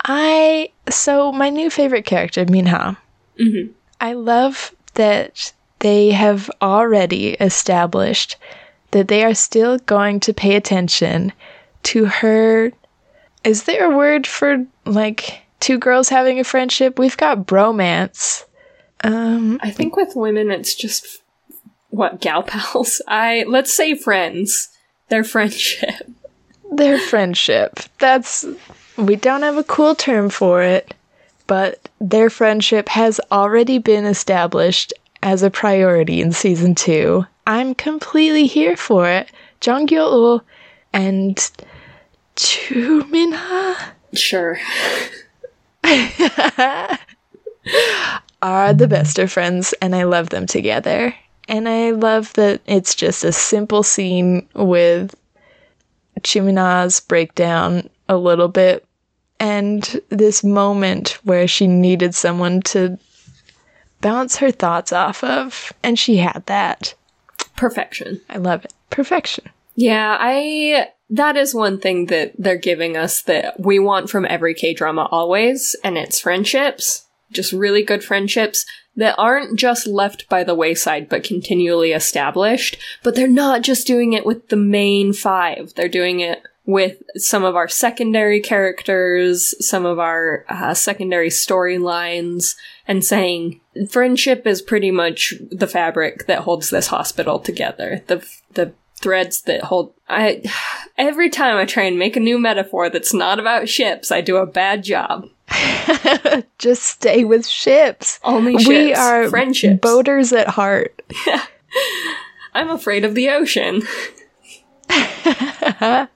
I 0.04 0.70
so 0.88 1.32
my 1.32 1.48
new 1.50 1.70
favorite 1.70 2.04
character, 2.04 2.44
Minha. 2.44 2.98
Mhm. 3.38 3.70
I 4.00 4.14
love 4.14 4.74
that 4.94 5.52
they 5.78 6.10
have 6.10 6.50
already 6.60 7.30
established 7.34 8.36
that 8.90 9.08
they 9.08 9.24
are 9.24 9.34
still 9.34 9.78
going 9.78 10.20
to 10.20 10.34
pay 10.34 10.54
attention 10.54 11.32
to 11.84 12.04
her 12.06 12.72
is 13.44 13.64
there 13.64 13.90
a 13.90 13.96
word 13.96 14.26
for 14.26 14.64
like 14.84 15.40
two 15.60 15.78
girls 15.78 16.08
having 16.08 16.38
a 16.38 16.44
friendship? 16.44 16.98
We've 16.98 17.16
got 17.16 17.46
bromance. 17.46 18.44
Um, 19.04 19.58
I 19.62 19.70
think 19.70 19.96
with 19.96 20.14
women, 20.14 20.50
it's 20.50 20.74
just 20.74 21.21
what 21.92 22.20
gal 22.20 22.42
pals. 22.42 23.00
I 23.08 23.44
let's 23.46 23.72
say 23.72 23.94
friends. 23.94 24.68
Their 25.08 25.22
friendship. 25.22 26.10
their 26.72 26.98
friendship. 26.98 27.78
That's 27.98 28.44
we 28.96 29.16
don't 29.16 29.42
have 29.42 29.56
a 29.56 29.64
cool 29.64 29.94
term 29.94 30.28
for 30.30 30.62
it, 30.62 30.94
but 31.46 31.88
their 32.00 32.30
friendship 32.30 32.88
has 32.88 33.20
already 33.30 33.78
been 33.78 34.04
established 34.04 34.92
as 35.22 35.42
a 35.42 35.50
priority 35.50 36.20
in 36.20 36.32
season 36.32 36.74
two. 36.74 37.24
I'm 37.46 37.74
completely 37.74 38.46
here 38.46 38.76
for 38.76 39.08
it. 39.08 39.30
Jung 39.64 39.86
Gyo 39.86 40.40
and 40.92 41.50
Chu 42.36 43.04
Minha 43.04 43.94
Sure. 44.14 44.58
are 48.42 48.72
the 48.74 48.88
best 48.88 49.18
of 49.18 49.32
friends, 49.32 49.74
and 49.80 49.94
I 49.94 50.02
love 50.04 50.30
them 50.30 50.46
together. 50.46 51.14
And 51.52 51.68
I 51.68 51.90
love 51.90 52.32
that 52.32 52.62
it's 52.66 52.94
just 52.94 53.24
a 53.24 53.30
simple 53.30 53.82
scene 53.82 54.48
with 54.54 55.14
Chu 56.22 56.40
Minha's 56.40 56.98
breakdown 57.00 57.90
a 58.08 58.16
little 58.16 58.48
bit 58.48 58.86
and 59.38 60.00
this 60.08 60.42
moment 60.42 61.18
where 61.24 61.46
she 61.46 61.66
needed 61.66 62.14
someone 62.14 62.62
to 62.62 62.98
bounce 64.00 64.36
her 64.36 64.50
thoughts 64.50 64.92
off 64.92 65.22
of, 65.22 65.74
and 65.82 65.98
she 65.98 66.16
had 66.16 66.42
that. 66.46 66.94
Perfection. 67.54 68.20
I 68.30 68.38
love 68.38 68.64
it. 68.64 68.72
Perfection. 68.88 69.44
Yeah, 69.74 70.16
I. 70.18 70.88
That 71.10 71.36
is 71.36 71.54
one 71.54 71.78
thing 71.78 72.06
that 72.06 72.32
they're 72.38 72.56
giving 72.56 72.96
us 72.96 73.20
that 73.22 73.60
we 73.60 73.78
want 73.78 74.08
from 74.08 74.24
every 74.24 74.54
K 74.54 74.72
drama 74.72 75.06
always, 75.10 75.76
and 75.84 75.98
it's 75.98 76.18
friendships. 76.18 77.06
Just 77.32 77.52
really 77.52 77.82
good 77.82 78.04
friendships 78.04 78.64
that 78.96 79.14
aren't 79.18 79.58
just 79.58 79.86
left 79.86 80.28
by 80.28 80.44
the 80.44 80.54
wayside 80.54 81.08
but 81.08 81.24
continually 81.24 81.92
established. 81.92 82.76
But 83.02 83.14
they're 83.14 83.28
not 83.28 83.62
just 83.62 83.86
doing 83.86 84.12
it 84.12 84.26
with 84.26 84.48
the 84.48 84.56
main 84.56 85.12
five, 85.12 85.72
they're 85.74 85.88
doing 85.88 86.20
it 86.20 86.42
with 86.64 87.02
some 87.16 87.42
of 87.44 87.56
our 87.56 87.66
secondary 87.66 88.40
characters, 88.40 89.54
some 89.66 89.84
of 89.84 89.98
our 89.98 90.44
uh, 90.48 90.74
secondary 90.74 91.28
storylines, 91.28 92.54
and 92.86 93.04
saying 93.04 93.60
friendship 93.90 94.46
is 94.46 94.62
pretty 94.62 94.90
much 94.90 95.34
the 95.50 95.66
fabric 95.66 96.26
that 96.26 96.40
holds 96.40 96.70
this 96.70 96.86
hospital 96.88 97.38
together. 97.38 98.02
The 98.06 98.24
the 98.54 98.74
threads 99.02 99.42
that 99.42 99.64
hold 99.64 99.92
I 100.08 100.42
every 100.96 101.28
time 101.30 101.56
I 101.58 101.64
try 101.66 101.82
and 101.84 101.98
make 101.98 102.16
a 102.16 102.20
new 102.20 102.38
metaphor 102.38 102.88
that's 102.88 103.12
not 103.12 103.38
about 103.40 103.68
ships, 103.68 104.10
I 104.12 104.20
do 104.22 104.36
a 104.38 104.46
bad 104.46 104.82
job. 104.84 105.28
Just 106.58 106.82
stay 106.84 107.24
with 107.24 107.46
ships. 107.46 108.18
Only 108.24 108.52
ships. 108.54 108.68
we 108.68 108.94
are 108.94 109.28
friendships. 109.28 109.80
boaters 109.80 110.32
at 110.32 110.48
heart. 110.48 111.00
I'm 112.54 112.70
afraid 112.70 113.04
of 113.04 113.14
the 113.14 113.30
ocean. 113.30 113.82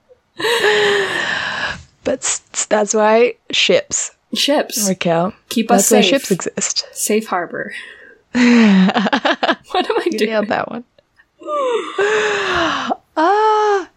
But 2.04 2.20
s- 2.20 2.66
that's 2.68 2.94
why 2.94 3.34
ships, 3.50 4.12
Ships. 4.34 4.88
Raquel. 4.88 5.32
Keep 5.48 5.70
us 5.72 5.88
That's 5.88 5.92
why 5.92 6.00
safe. 6.02 6.10
ships 6.10 6.30
exist. 6.30 6.86
Safe 6.92 7.26
harbor. 7.26 7.72
what 8.32 8.42
am 8.44 8.90
I 9.72 10.02
You 10.06 10.18
doing? 10.18 10.30
nailed 10.30 10.48
that 10.48 10.70
one. 10.70 10.84
ah, 13.16 13.88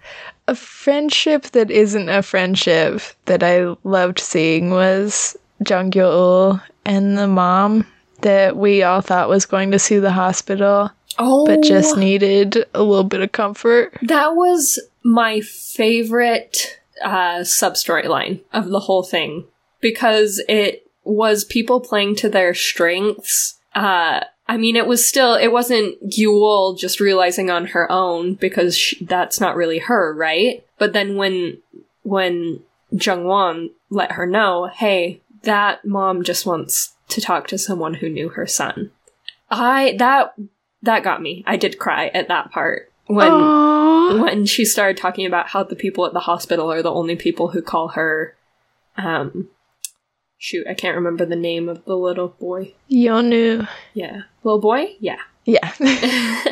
a 0.48 0.56
friendship 0.56 1.44
that 1.52 1.70
isn't 1.72 2.10
a 2.10 2.22
friendship 2.22 3.02
that 3.26 3.44
I 3.44 3.76
loved 3.84 4.20
seeing 4.20 4.72
was 4.72 5.38
Jung 5.68 5.92
Gyo 5.92 6.62
and 6.86 7.18
the 7.18 7.28
mom 7.28 7.86
that 8.22 8.58
we 8.58 8.84
all 8.84 9.02
thought 9.02 9.30
was 9.30 9.46
going 9.46 9.72
to 9.72 9.80
sue 9.80 10.02
the 10.02 10.12
hospital, 10.12 10.92
Oh, 11.18 11.46
but 11.46 11.64
just 11.64 11.98
needed 11.98 12.66
a 12.74 12.84
little 12.84 13.04
bit 13.04 13.22
of 13.22 13.32
comfort. 13.32 13.98
That 14.02 14.36
was 14.36 14.80
my 15.04 15.42
favorite 15.42 16.80
uh, 17.04 17.44
sub 17.44 17.74
storyline 17.74 18.42
of 18.54 18.70
the 18.70 18.80
whole 18.82 19.04
thing 19.04 19.46
because 19.82 20.44
it 20.50 20.86
was 21.04 21.44
people 21.44 21.80
playing 21.80 22.16
to 22.18 22.30
their 22.30 22.54
strengths. 22.54 23.58
Uh, 23.76 24.22
I 24.50 24.58
mean, 24.58 24.76
it 24.76 24.88
was 24.88 25.08
still, 25.08 25.36
it 25.36 25.52
wasn't 25.52 25.96
Yule 26.18 26.74
just 26.74 27.00
realizing 27.00 27.52
on 27.52 27.68
her 27.68 27.90
own 27.92 28.34
because 28.34 28.76
sh- 28.76 28.96
that's 29.00 29.40
not 29.40 29.56
really 29.56 29.78
her, 29.78 30.12
right? 30.12 30.66
But 30.80 30.92
then 30.92 31.18
when, 31.18 31.60
when 32.02 32.64
Jungwon 32.92 33.70
let 33.92 34.14
her 34.14 34.26
know, 34.26 34.66
hey, 34.66 35.22
that 35.44 35.86
mom 35.86 36.24
just 36.24 36.48
wants 36.48 36.96
to 37.10 37.22
talk 37.22 37.46
to 37.50 37.60
someone 37.60 37.94
who 37.94 38.10
knew 38.10 38.30
her 38.30 38.48
son. 38.48 38.90
I, 39.52 39.96
that, 40.00 40.34
that 40.82 41.04
got 41.04 41.22
me. 41.22 41.44
I 41.46 41.56
did 41.56 41.78
cry 41.78 42.08
at 42.08 42.28
that 42.30 42.50
part. 42.50 42.92
When, 43.06 43.30
Aww. 43.30 44.20
when 44.20 44.48
she 44.48 44.66
started 44.66 44.98
talking 44.98 45.28
about 45.28 45.50
how 45.50 45.62
the 45.62 45.76
people 45.76 46.08
at 46.08 46.14
the 46.14 46.22
hospital 46.22 46.72
are 46.72 46.82
the 46.82 46.92
only 46.92 47.16
people 47.16 47.50
who 47.50 47.62
call 47.62 47.90
her 47.90 48.36
um 48.98 49.48
shoot 50.38 50.66
i 50.68 50.74
can't 50.74 50.96
remember 50.96 51.26
the 51.26 51.36
name 51.36 51.70
of 51.70 51.86
the 51.86 51.96
little 51.96 52.28
boy 52.28 52.74
Yonu. 52.90 53.68
yeah 53.94 54.24
little 54.44 54.60
boy 54.60 54.96
yeah 55.00 55.20
Yeah. 55.46 55.68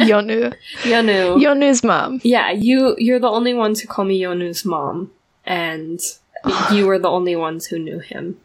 Yonu. 0.10 0.54
yonu 0.91 1.38
Yonu's 1.41 1.84
mom. 1.84 2.19
yeah 2.23 2.52
you 2.52 2.95
you're 2.97 3.19
the 3.19 3.30
only 3.30 3.54
ones 3.54 3.80
who 3.82 3.88
call 3.88 4.06
me 4.06 4.19
yonu's 4.19 4.65
mom 4.65 5.12
and 5.45 6.00
you 6.71 6.86
were 6.88 7.00
the 7.00 7.10
only 7.10 7.36
ones 7.36 7.67
who 7.67 7.78
knew 7.80 8.00
him 8.00 8.38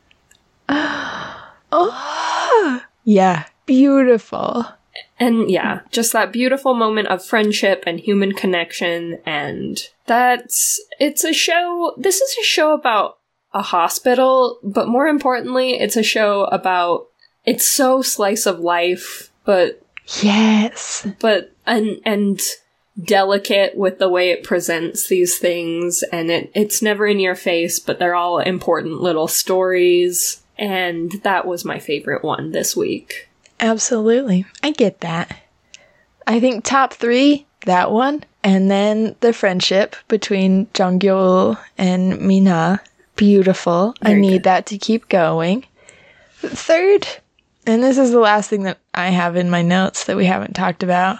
Oh. 1.75 2.83
Yeah. 3.05 3.47
Beautiful. 3.67 4.67
and 5.19 5.51
yeah 5.51 5.81
just 5.91 6.13
that 6.13 6.33
beautiful 6.33 6.75
moment 6.75 7.09
of 7.09 7.25
friendship 7.25 7.83
and 7.87 7.99
human 8.01 8.33
connection 8.33 9.19
and 9.25 9.89
that's 10.07 10.79
it's 11.01 11.25
a 11.25 11.33
show 11.33 11.95
this 11.97 12.21
is 12.21 12.37
a 12.41 12.45
show 12.45 12.75
about 12.75 13.19
a 13.55 13.63
hospital 13.63 14.59
but 14.63 14.89
more 14.89 15.07
importantly 15.07 15.79
it's 15.81 15.97
a 15.97 16.03
show 16.03 16.45
about 16.45 17.07
it's 17.47 17.67
so 17.67 18.03
slice 18.03 18.45
of 18.47 18.59
life 18.61 19.31
but 19.45 19.83
Yes. 20.23 21.07
but 21.21 21.53
and 21.67 22.01
and 22.05 22.41
delicate 23.03 23.77
with 23.77 23.99
the 23.99 24.09
way 24.09 24.31
it 24.31 24.43
presents 24.45 25.07
these 25.09 25.39
things 25.39 26.03
and 26.13 26.31
it 26.31 26.51
it's 26.55 26.83
never 26.83 27.07
in 27.07 27.19
your 27.21 27.35
face 27.35 27.79
but 27.79 27.99
they're 27.99 28.15
all 28.15 28.39
important 28.39 29.01
little 29.01 29.29
stories 29.29 30.43
and 30.59 31.13
that 31.23 31.47
was 31.47 31.65
my 31.65 31.79
favorite 31.79 32.23
one 32.23 32.53
this 32.53 32.77
week 32.77 33.29
Absolutely. 33.61 34.45
I 34.65 34.73
get 34.73 35.03
that. 35.03 35.39
I 36.27 36.41
think 36.41 36.65
top 36.65 36.93
three, 36.95 37.47
that 37.65 37.93
one, 37.93 38.25
and 38.43 38.69
then 38.69 39.15
the 39.21 39.33
friendship 39.33 39.95
between 40.09 40.67
Jonggyul 40.75 41.57
and 41.79 42.21
Mina. 42.21 42.81
Beautiful. 43.15 43.95
I 44.03 44.15
need 44.15 44.33
good. 44.39 44.43
that 44.45 44.67
to 44.67 44.79
keep 44.79 45.09
going. 45.09 45.65
Third, 46.39 47.07
and 47.65 47.85
this 47.85 47.99
is 47.99 48.11
the 48.11 48.19
last 48.19 48.51
thing 48.51 48.65
that 48.65 48.79
I 48.95 49.09
have 49.09 49.37
in 49.37 49.51
my 49.51 49.63
notes 49.63 50.05
that 50.05 50.17
we 50.17 50.27
haven't 50.27 50.55
talked 50.55 50.83
about. 50.83 51.19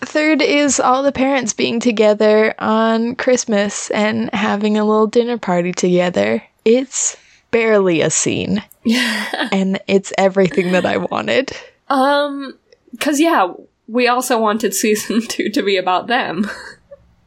Third 0.00 0.42
is 0.42 0.78
all 0.78 1.02
the 1.02 1.12
parents 1.12 1.52
being 1.52 1.80
together 1.80 2.54
on 2.58 3.16
Christmas 3.16 3.90
and 3.90 4.32
having 4.32 4.78
a 4.78 4.84
little 4.84 5.08
dinner 5.08 5.38
party 5.38 5.72
together. 5.72 6.42
It's 6.64 7.16
barely 7.50 8.00
a 8.00 8.10
scene, 8.10 8.62
and 8.86 9.80
it's 9.88 10.12
everything 10.16 10.72
that 10.72 10.86
I 10.86 10.98
wanted. 10.98 11.50
Um, 11.88 12.56
cause 13.00 13.18
yeah, 13.18 13.52
we 13.88 14.06
also 14.06 14.38
wanted 14.38 14.74
season 14.74 15.22
two 15.28 15.48
to 15.50 15.62
be 15.62 15.76
about 15.76 16.06
them. 16.06 16.48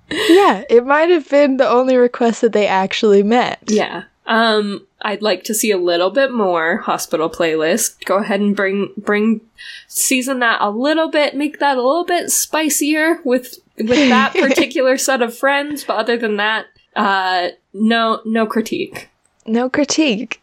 Yeah, 0.10 0.64
it 0.70 0.86
might 0.86 1.10
have 1.10 1.30
been 1.30 1.58
the 1.58 1.68
only 1.70 1.98
request 1.98 2.42
that 2.42 2.54
they 2.54 2.68
actually 2.68 3.24
met. 3.24 3.60
yeah. 3.68 4.04
Um, 4.28 4.86
I'd 5.04 5.22
like 5.22 5.44
to 5.46 5.54
see 5.54 5.72
a 5.72 5.78
little 5.78 6.10
bit 6.10 6.32
more 6.32 6.78
hospital 6.78 7.30
playlist. 7.30 8.04
Go 8.06 8.18
ahead 8.18 8.40
and 8.40 8.56
bring 8.56 8.94
bring 8.98 9.42
season 9.88 10.40
that 10.40 10.62
a 10.62 10.70
little 10.70 11.10
bit, 11.10 11.36
make 11.36 11.60
that 11.60 11.78
a 11.78 11.82
little 11.82 12.06
bit 12.06 12.30
spicier 12.30 13.20
with 13.24 13.60
with 13.78 14.10
that 14.10 14.34
particular 14.40 14.98
set 14.98 15.22
of 15.22 15.36
friends. 15.36 15.84
But 15.84 15.98
other 15.98 16.18
than 16.18 16.38
that, 16.38 16.68
uh, 16.96 17.50
no 17.74 18.22
no 18.26 18.46
critique. 18.46 19.10
No 19.46 19.70
critique. 19.70 20.42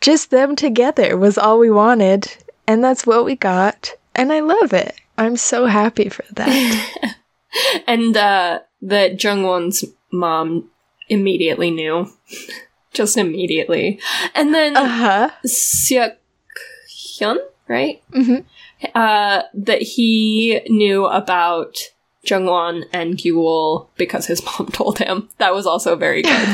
Just 0.00 0.30
them 0.30 0.56
together 0.56 1.16
was 1.16 1.38
all 1.38 1.58
we 1.58 1.70
wanted, 1.70 2.30
and 2.66 2.82
that's 2.82 3.06
what 3.06 3.24
we 3.24 3.36
got. 3.36 3.94
And 4.14 4.32
I 4.32 4.40
love 4.40 4.72
it. 4.72 4.94
I'm 5.18 5.36
so 5.36 5.66
happy 5.66 6.08
for 6.08 6.24
that. 6.32 7.16
And 7.86 8.16
uh, 8.16 8.60
that 8.82 9.16
Jungwon's 9.16 9.84
mom 10.12 10.70
immediately 11.08 11.70
knew, 11.70 12.10
just 12.94 13.16
immediately. 13.16 14.00
And 14.34 14.54
then 14.54 14.76
uh 14.76 14.86
huh. 14.86 15.30
Seok 15.46 16.16
Hyun, 16.90 17.38
right? 17.68 18.02
Mhm. 18.12 18.44
Uh, 18.94 19.42
that 19.54 19.82
he 19.82 20.60
knew 20.68 21.06
about 21.06 21.78
Jungwon 22.26 22.84
and 22.92 23.16
Gyul 23.16 23.88
because 23.96 24.26
his 24.26 24.44
mom 24.58 24.68
told 24.68 24.98
him. 24.98 25.28
That 25.38 25.54
was 25.54 25.66
also 25.66 25.96
very 25.96 26.22
good. 26.22 26.48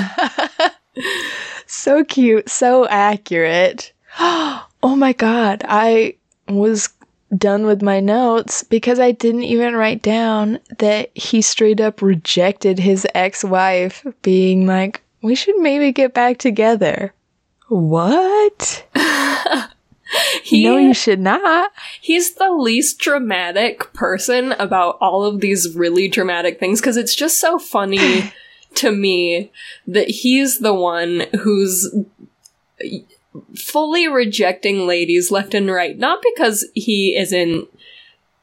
so 1.66 2.04
cute, 2.04 2.48
so 2.48 2.86
accurate. 2.88 3.92
Oh 4.82 4.96
my 4.96 5.12
god, 5.12 5.62
I 5.68 6.14
was 6.48 6.88
done 7.36 7.66
with 7.66 7.82
my 7.82 8.00
notes 8.00 8.62
because 8.62 8.98
I 8.98 9.12
didn't 9.12 9.42
even 9.42 9.76
write 9.76 10.00
down 10.00 10.58
that 10.78 11.10
he 11.14 11.42
straight 11.42 11.82
up 11.82 12.00
rejected 12.00 12.78
his 12.78 13.06
ex 13.14 13.44
wife, 13.44 14.06
being 14.22 14.66
like, 14.66 15.02
we 15.22 15.34
should 15.34 15.56
maybe 15.58 15.92
get 15.92 16.14
back 16.14 16.38
together. 16.38 17.12
What? 17.68 18.86
He, 20.42 20.64
no, 20.64 20.76
you 20.76 20.92
should 20.92 21.20
not. 21.20 21.70
he's 22.00 22.34
the 22.34 22.50
least 22.50 22.98
dramatic 22.98 23.92
person 23.92 24.52
about 24.52 24.98
all 25.00 25.24
of 25.24 25.40
these 25.40 25.76
really 25.76 26.08
dramatic 26.08 26.58
things 26.58 26.80
because 26.80 26.96
it's 26.96 27.14
just 27.14 27.38
so 27.38 27.58
funny 27.58 28.32
to 28.74 28.90
me 28.90 29.52
that 29.86 30.10
he's 30.10 30.58
the 30.58 30.74
one 30.74 31.26
who's 31.40 31.94
fully 33.54 34.08
rejecting 34.08 34.86
ladies 34.86 35.30
left 35.30 35.54
and 35.54 35.70
right. 35.70 35.96
Not 35.96 36.24
because 36.34 36.68
he 36.74 37.16
isn't 37.16 37.68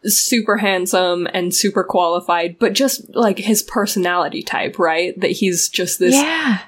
super 0.07 0.57
handsome 0.57 1.27
and 1.33 1.53
super 1.53 1.83
qualified, 1.83 2.57
but 2.59 2.73
just 2.73 3.13
like 3.15 3.37
his 3.39 3.61
personality 3.63 4.41
type, 4.41 4.79
right? 4.79 5.19
That 5.19 5.31
he's 5.31 5.69
just 5.69 5.99
this 5.99 6.15
Yeah. 6.15 6.59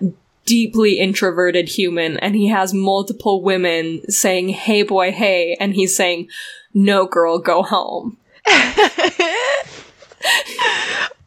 deeply 0.46 1.00
introverted 1.00 1.70
human 1.70 2.18
and 2.18 2.36
he 2.36 2.48
has 2.48 2.74
multiple 2.74 3.42
women 3.42 4.02
saying, 4.10 4.50
hey 4.50 4.84
boy, 4.84 5.12
hey, 5.12 5.56
and 5.60 5.74
he's 5.76 5.96
saying, 5.96 6.28
no 6.74 7.06
girl, 7.06 7.40
go 7.40 7.64
home. 7.64 8.18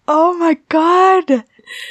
oh 0.08 0.36
my 0.38 0.58
god. 0.68 1.44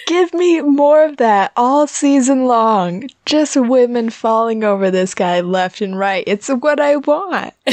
Give 0.05 0.31
me 0.33 0.61
more 0.61 1.05
of 1.05 1.17
that 1.17 1.51
all 1.55 1.87
season 1.87 2.45
long. 2.45 3.09
Just 3.25 3.55
women 3.55 4.09
falling 4.11 4.63
over 4.63 4.91
this 4.91 5.15
guy 5.15 5.39
left 5.41 5.81
and 5.81 5.97
right. 5.97 6.23
It's 6.27 6.49
what 6.49 6.79
I 6.79 6.97
want. 6.97 7.53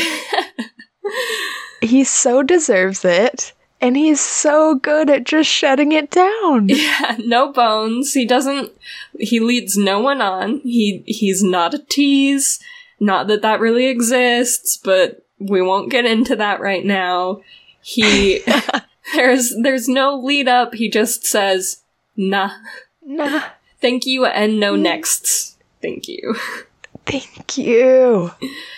he 1.80 2.04
so 2.04 2.42
deserves 2.42 3.04
it. 3.04 3.52
And 3.80 3.96
he's 3.96 4.20
so 4.20 4.74
good 4.74 5.08
at 5.08 5.22
just 5.22 5.48
shutting 5.48 5.92
it 5.92 6.10
down. 6.10 6.68
Yeah, 6.68 7.16
no 7.20 7.52
bones. 7.52 8.12
He 8.12 8.24
doesn't, 8.24 8.72
he 9.20 9.38
leads 9.38 9.76
no 9.76 10.00
one 10.00 10.20
on. 10.20 10.58
He, 10.60 11.04
he's 11.06 11.44
not 11.44 11.74
a 11.74 11.78
tease. 11.78 12.58
Not 12.98 13.28
that 13.28 13.42
that 13.42 13.60
really 13.60 13.86
exists, 13.86 14.76
but 14.76 15.24
we 15.38 15.62
won't 15.62 15.92
get 15.92 16.06
into 16.06 16.34
that 16.36 16.58
right 16.60 16.84
now. 16.84 17.42
He, 17.80 18.42
there's, 19.14 19.54
there's 19.62 19.88
no 19.88 20.16
lead 20.18 20.48
up. 20.48 20.74
He 20.74 20.90
just 20.90 21.24
says, 21.24 21.82
nah, 22.16 22.50
Nah, 23.08 23.42
thank 23.80 24.04
you 24.04 24.26
and 24.26 24.60
no 24.60 24.74
mm. 24.74 24.82
nexts. 24.82 25.56
Thank 25.80 26.08
you. 26.08 26.36
thank 27.06 27.56
you. 27.56 28.32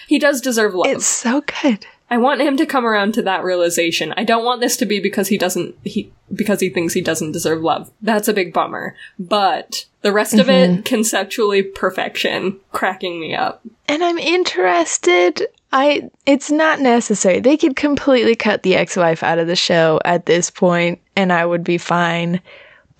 He 0.07 0.21
does 0.21 0.41
deserve 0.41 0.73
love. 0.73 0.87
It's 0.87 1.07
so 1.07 1.43
good. 1.63 1.85
I 2.11 2.19
want 2.19 2.41
him 2.41 2.57
to 2.57 2.67
come 2.67 2.85
around 2.85 3.15
to 3.15 3.23
that 3.23 3.45
realization. 3.45 4.13
I 4.17 4.25
don't 4.25 4.45
want 4.45 4.61
this 4.61 4.77
to 4.79 4.87
be 4.87 4.99
because 4.99 5.29
he 5.29 5.39
doesn't 5.39 5.77
he 5.85 6.13
because 6.35 6.61
he 6.61 6.69
thinks 6.69 6.93
he 6.93 7.01
doesn't 7.01 7.33
deserve 7.33 7.63
love. 7.63 7.91
That's 8.03 8.27
a 8.27 8.35
big 8.35 8.53
bummer. 8.53 8.97
But 9.19 9.87
the 10.03 10.13
rest 10.13 10.35
of 10.35 10.51
it 10.51 10.71
mm-hmm. 10.71 10.83
conceptually 10.83 11.63
perfection, 11.63 12.59
cracking 12.73 13.21
me 13.21 13.35
up. 13.35 13.63
And 13.87 14.03
I'm 14.03 14.19
interested. 14.19 15.47
I 15.73 16.11
it's 16.27 16.51
not 16.51 16.81
necessary. 16.81 17.39
They 17.39 17.57
could 17.57 17.77
completely 17.77 18.35
cut 18.35 18.65
the 18.65 18.75
ex-wife 18.75 19.23
out 19.23 19.39
of 19.39 19.47
the 19.47 19.55
show 19.55 20.01
at 20.05 20.27
this 20.27 20.51
point 20.51 21.01
and 21.15 21.33
I 21.33 21.47
would 21.47 21.63
be 21.63 21.79
fine. 21.79 22.41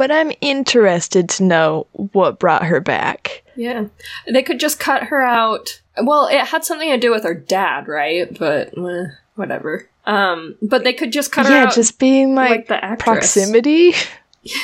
But 0.01 0.11
I'm 0.11 0.33
interested 0.41 1.29
to 1.29 1.45
know 1.45 1.87
what 1.93 2.39
brought 2.39 2.65
her 2.65 2.81
back. 2.81 3.43
Yeah. 3.55 3.89
They 4.27 4.43
could 4.43 4.59
just 4.59 4.81
cut 4.81 5.03
her 5.03 5.21
out. 5.21 5.83
Well, 6.03 6.27
it 6.27 6.41
had 6.41 6.65
something 6.65 6.89
to 6.89 6.97
do 6.97 7.11
with 7.11 7.23
her 7.25 7.35
dad, 7.35 7.87
right? 7.87 8.27
But 8.39 8.73
eh, 8.79 9.09
whatever. 9.35 9.91
Um, 10.07 10.57
but 10.63 10.85
they 10.85 10.95
could 10.95 11.13
just 11.13 11.33
cut 11.33 11.45
her 11.45 11.53
out. 11.53 11.55
yeah, 11.55 11.67
out 11.67 11.75
just 11.75 11.99
being 11.99 12.35
like, 12.35 12.51
like 12.51 12.69
the 12.69 12.83
actress. 12.83 13.05
proximity. 13.05 13.93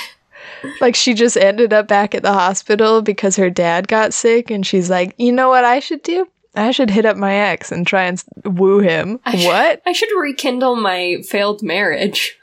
like 0.80 0.94
she 0.96 1.12
just 1.12 1.36
ended 1.36 1.74
up 1.74 1.86
back 1.86 2.14
at 2.14 2.22
the 2.22 2.32
hospital 2.32 3.02
because 3.02 3.36
her 3.36 3.50
dad 3.50 3.88
got 3.88 4.14
sick 4.14 4.50
and 4.50 4.66
she's 4.66 4.88
like, 4.88 5.14
"You 5.18 5.32
know 5.32 5.50
what 5.50 5.66
I 5.66 5.80
should 5.80 6.02
do? 6.02 6.26
I 6.54 6.70
should 6.70 6.88
hit 6.88 7.04
up 7.04 7.18
my 7.18 7.34
ex 7.34 7.70
and 7.70 7.86
try 7.86 8.04
and 8.04 8.24
woo 8.46 8.78
him." 8.78 9.20
I 9.26 9.36
should- 9.36 9.46
what? 9.48 9.82
I 9.84 9.92
should 9.92 10.18
rekindle 10.18 10.76
my 10.76 11.18
failed 11.28 11.62
marriage. 11.62 12.38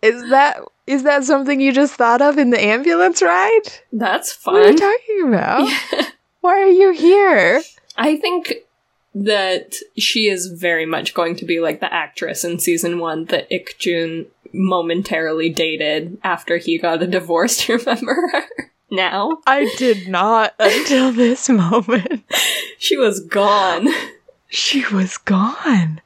Is 0.00 0.30
that 0.30 0.60
is 0.86 1.04
that 1.04 1.24
something 1.24 1.60
you 1.60 1.72
just 1.72 1.94
thought 1.94 2.20
of 2.20 2.38
in 2.38 2.50
the 2.50 2.62
ambulance 2.62 3.22
ride? 3.22 3.62
That's 3.92 4.32
fine. 4.32 4.54
What 4.54 4.64
are 4.64 4.70
you 4.70 4.78
talking 4.78 5.28
about? 5.28 6.12
Why 6.40 6.60
are 6.60 6.66
you 6.66 6.92
here? 6.92 7.62
I 7.96 8.16
think 8.16 8.54
that 9.14 9.76
she 9.96 10.28
is 10.28 10.46
very 10.48 10.84
much 10.84 11.14
going 11.14 11.36
to 11.36 11.44
be 11.44 11.60
like 11.60 11.80
the 11.80 11.92
actress 11.92 12.44
in 12.44 12.58
season 12.58 12.98
one 12.98 13.26
that 13.26 13.46
Ik 13.50 13.78
Jun 13.78 14.26
momentarily 14.52 15.48
dated 15.48 16.18
after 16.22 16.58
he 16.58 16.78
got 16.78 17.02
a 17.02 17.06
divorce. 17.06 17.56
Do 17.66 17.72
you 17.74 17.78
remember 17.78 18.14
her? 18.32 18.42
Now 18.90 19.38
I 19.46 19.72
did 19.78 20.08
not 20.08 20.54
until 20.58 21.12
this 21.12 21.48
moment. 21.48 22.24
she 22.78 22.96
was 22.96 23.20
gone. 23.20 23.88
She 24.48 24.84
was 24.92 25.16
gone. 25.16 26.00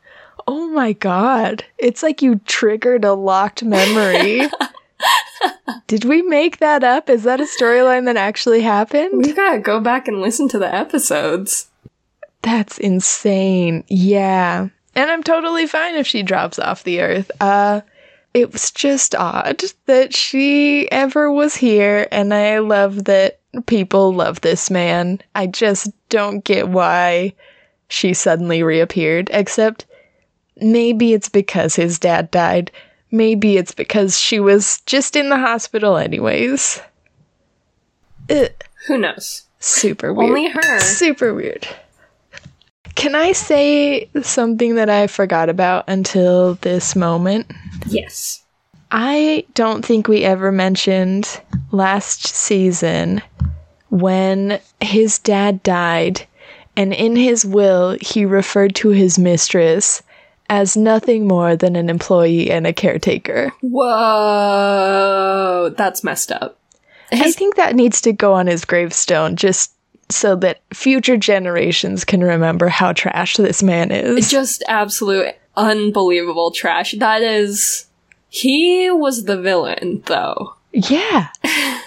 Oh 0.51 0.67
my 0.69 0.95
god. 0.95 1.63
It's 1.77 2.03
like 2.03 2.23
you 2.23 2.37
triggered 2.47 3.05
a 3.05 3.13
locked 3.13 3.63
memory. 3.63 4.49
Did 5.87 6.07
we 6.07 6.23
make 6.23 6.57
that 6.61 6.83
up? 6.83 7.11
Is 7.11 7.25
that 7.25 7.39
a 7.39 7.45
storyline 7.45 8.07
that 8.07 8.17
actually 8.17 8.63
happened? 8.63 9.27
We 9.27 9.35
gotta 9.35 9.59
go 9.59 9.79
back 9.79 10.09
and 10.09 10.23
listen 10.23 10.49
to 10.49 10.59
the 10.59 10.75
episodes. 10.75 11.69
That's 12.41 12.79
insane. 12.79 13.85
Yeah. 13.89 14.69
And 14.95 15.11
I'm 15.11 15.23
totally 15.23 15.67
fine 15.67 15.97
if 15.97 16.07
she 16.07 16.23
drops 16.23 16.59
off 16.59 16.83
the 16.83 17.03
earth. 17.03 17.31
Uh 17.43 17.83
it 18.33 18.51
was 18.51 18.71
just 18.71 19.15
odd 19.15 19.63
that 19.85 20.15
she 20.15 20.91
ever 20.91 21.31
was 21.31 21.57
here 21.57 22.09
and 22.11 22.33
I 22.33 22.61
love 22.61 23.05
that 23.05 23.41
people 23.67 24.15
love 24.15 24.41
this 24.41 24.71
man. 24.71 25.21
I 25.35 25.47
just 25.47 25.91
don't 26.09 26.43
get 26.43 26.71
why 26.71 27.35
she 27.89 28.15
suddenly 28.15 28.63
reappeared 28.63 29.29
except 29.31 29.85
maybe 30.61 31.13
it's 31.13 31.29
because 31.29 31.75
his 31.77 31.99
dad 31.99 32.31
died. 32.31 32.71
Maybe 33.11 33.57
it's 33.57 33.73
because 33.73 34.19
she 34.19 34.39
was 34.41 34.81
just 34.87 35.17
in 35.17 35.31
the 35.31 35.39
hospital 35.39 35.97
anyways. 35.97 36.81
Ugh, 38.31 38.49
Who 38.87 38.99
knows? 38.99 39.45
super 39.61 40.13
weird. 40.13 40.29
Only 40.31 40.49
her. 40.49 40.81
Super 40.81 41.35
weird. 41.35 41.67
Can 42.95 43.15
I 43.15 43.33
say 43.33 44.09
something 44.23 44.75
that 44.75 44.91
I 44.91 45.07
forgot 45.07 45.49
about 45.49 45.85
until 45.89 46.55
this 46.55 46.95
moment? 46.97 47.51
Yes. 47.87 48.43
I 48.91 49.45
don't 49.55 49.85
think 49.85 50.09
we 50.09 50.25
ever 50.25 50.51
mentioned 50.51 51.41
last 51.71 52.27
season 52.27 53.23
when 53.91 54.61
his 54.81 55.19
dad 55.19 55.63
died, 55.63 56.27
and 56.77 56.93
in 56.93 57.17
his 57.17 57.45
will, 57.45 57.97
he 58.01 58.25
referred 58.25 58.75
to 58.77 58.91
his 58.91 59.19
mistress 59.19 60.03
as 60.49 60.77
nothing 60.77 61.27
more 61.29 61.57
than 61.57 61.77
an 61.77 61.89
employee 61.91 62.51
and 62.51 62.67
a 62.67 62.73
caretaker. 62.73 63.53
Whoa, 64.59 65.75
that's 65.77 66.03
messed 66.05 66.33
up. 66.33 66.59
I 67.13 67.33
think 67.33 67.57
that 67.57 67.75
needs 67.75 68.01
to 68.03 68.13
go 68.13 68.35
on 68.35 68.47
his 68.47 68.65
gravestone 68.65 69.37
just 69.37 69.73
so 70.11 70.35
that 70.37 70.61
future 70.73 71.17
generations 71.17 72.05
can 72.05 72.23
remember 72.23 72.69
how 72.69 72.93
trash 72.93 73.37
this 73.37 73.63
man 73.63 73.91
is. 73.91 74.17
It's 74.17 74.31
just 74.31 74.63
absolute 74.69 75.35
unbelievable 75.57 76.51
trash. 76.51 76.95
That 76.99 77.23
is. 77.23 77.87
He 78.31 78.91
was 78.91 79.25
the 79.25 79.41
villain, 79.41 80.03
though. 80.07 80.55
yeah. 80.73 81.29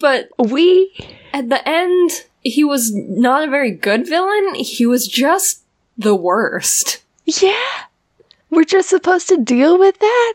But 0.00 0.30
We 0.36 0.92
at 1.32 1.48
the 1.48 1.66
end, 1.66 2.10
he 2.42 2.64
was 2.64 2.92
not 2.92 3.46
a 3.46 3.50
very 3.50 3.70
good 3.70 4.06
villain. 4.06 4.54
He 4.56 4.84
was 4.84 5.06
just 5.06 5.62
the 5.96 6.16
worst. 6.16 7.03
Yeah. 7.24 7.84
We're 8.50 8.64
just 8.64 8.88
supposed 8.88 9.28
to 9.28 9.38
deal 9.42 9.78
with 9.78 9.98
that? 9.98 10.34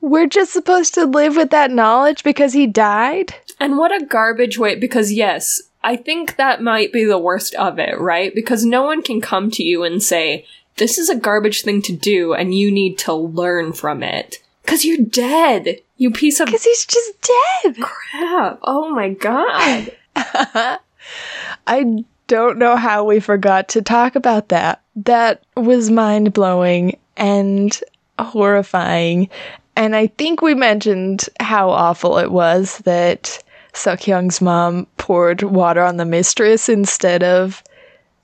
We're 0.00 0.28
just 0.28 0.52
supposed 0.52 0.94
to 0.94 1.04
live 1.04 1.36
with 1.36 1.50
that 1.50 1.70
knowledge 1.70 2.22
because 2.22 2.52
he 2.52 2.66
died? 2.66 3.34
And 3.58 3.78
what 3.78 3.90
a 3.90 4.04
garbage 4.04 4.58
way, 4.58 4.74
because 4.76 5.12
yes, 5.12 5.62
I 5.82 5.96
think 5.96 6.36
that 6.36 6.62
might 6.62 6.92
be 6.92 7.04
the 7.04 7.18
worst 7.18 7.54
of 7.54 7.78
it, 7.78 7.98
right? 7.98 8.34
Because 8.34 8.64
no 8.64 8.82
one 8.82 9.02
can 9.02 9.20
come 9.20 9.50
to 9.52 9.62
you 9.64 9.82
and 9.82 10.02
say, 10.02 10.46
this 10.76 10.98
is 10.98 11.08
a 11.08 11.16
garbage 11.16 11.62
thing 11.62 11.80
to 11.82 11.92
do 11.96 12.34
and 12.34 12.54
you 12.54 12.70
need 12.70 12.98
to 12.98 13.14
learn 13.14 13.72
from 13.72 14.02
it. 14.02 14.42
Because 14.62 14.84
you're 14.84 14.98
dead, 14.98 15.78
you 15.96 16.10
piece 16.10 16.40
of 16.40 16.46
Because 16.46 16.64
he's 16.64 16.84
just 16.84 17.30
dead. 17.64 17.76
crap. 17.80 18.58
Oh 18.62 18.90
my 18.94 19.10
god. 19.10 19.92
I 21.66 22.04
don't 22.26 22.58
know 22.58 22.76
how 22.76 23.04
we 23.04 23.20
forgot 23.20 23.68
to 23.68 23.82
talk 23.82 24.16
about 24.16 24.48
that. 24.48 24.82
That 24.96 25.44
was 25.56 25.90
mind 25.90 26.32
blowing 26.32 26.98
and 27.16 27.78
horrifying. 28.18 29.28
And 29.76 29.94
I 29.94 30.06
think 30.06 30.40
we 30.40 30.54
mentioned 30.54 31.28
how 31.38 31.70
awful 31.70 32.18
it 32.18 32.30
was 32.32 32.78
that 32.78 33.42
Suk 33.74 34.00
Hyung's 34.00 34.40
mom 34.40 34.86
poured 34.96 35.42
water 35.42 35.82
on 35.82 35.98
the 35.98 36.06
mistress 36.06 36.68
instead 36.68 37.22
of 37.22 37.62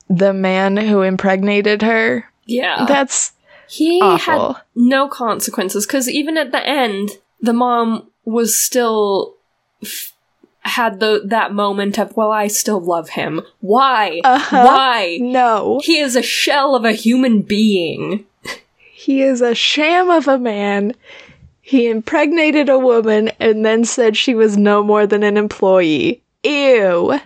the 0.09 0.33
man 0.33 0.77
who 0.77 1.03
impregnated 1.03 1.83
her. 1.83 2.25
Yeah. 2.47 2.87
That's 2.87 3.33
he 3.69 4.01
awful. 4.03 4.55
had 4.55 4.63
no 4.75 5.09
consequences 5.09 5.87
because 5.87 6.09
even 6.09 6.37
at 6.37 6.53
the 6.53 6.67
end, 6.67 7.11
the 7.41 7.53
mom 7.53 8.11
was 8.25 8.59
still 8.59 9.35
f- 9.83 10.12
had 10.63 11.01
the 11.01 11.23
that 11.27 11.53
moment 11.53 11.99
of, 11.99 12.17
well, 12.17 12.31
I 12.31 12.47
still 12.47 12.81
love 12.81 13.11
him. 13.11 13.43
Why? 13.61 14.21
Uh-huh. 14.25 14.65
Why? 14.65 15.19
no. 15.21 15.81
He 15.85 15.99
is 15.99 16.17
a 16.17 16.23
shell 16.23 16.75
of 16.75 16.85
a 16.85 16.93
human 16.93 17.43
being. 17.43 18.25
He 18.93 19.23
is 19.23 19.41
a 19.41 19.55
sham 19.55 20.11
of 20.11 20.29
a 20.29 20.39
man. 20.39 20.95
He 21.61 21.89
impregnated 21.89 22.69
a 22.69 22.79
woman 22.79 23.29
and 23.41 23.65
then 23.65 23.85
said 23.85 24.17
she 24.17 24.35
was 24.35 24.57
no 24.57 24.83
more 24.83 25.07
than 25.07 25.23
an 25.23 25.37
employee. 25.37 26.23
Ew. 26.45 27.19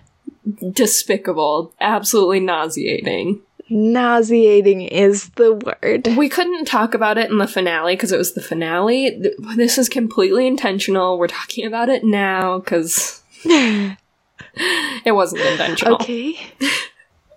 Despicable. 0.72 1.74
Absolutely 1.80 2.40
nauseating. 2.40 3.40
Nauseating 3.68 4.82
is 4.82 5.30
the 5.30 5.54
word. 5.54 6.06
We 6.16 6.28
couldn't 6.28 6.66
talk 6.66 6.94
about 6.94 7.18
it 7.18 7.30
in 7.30 7.38
the 7.38 7.48
finale 7.48 7.94
because 7.94 8.12
it 8.12 8.18
was 8.18 8.34
the 8.34 8.40
finale. 8.40 9.20
This 9.56 9.76
is 9.76 9.88
completely 9.88 10.46
intentional. 10.46 11.18
We're 11.18 11.26
talking 11.26 11.66
about 11.66 11.88
it 11.88 12.04
now 12.04 12.60
because 12.60 13.22
it 15.04 15.12
wasn't 15.12 15.42
intentional. 15.42 15.94
Okay. 15.94 16.38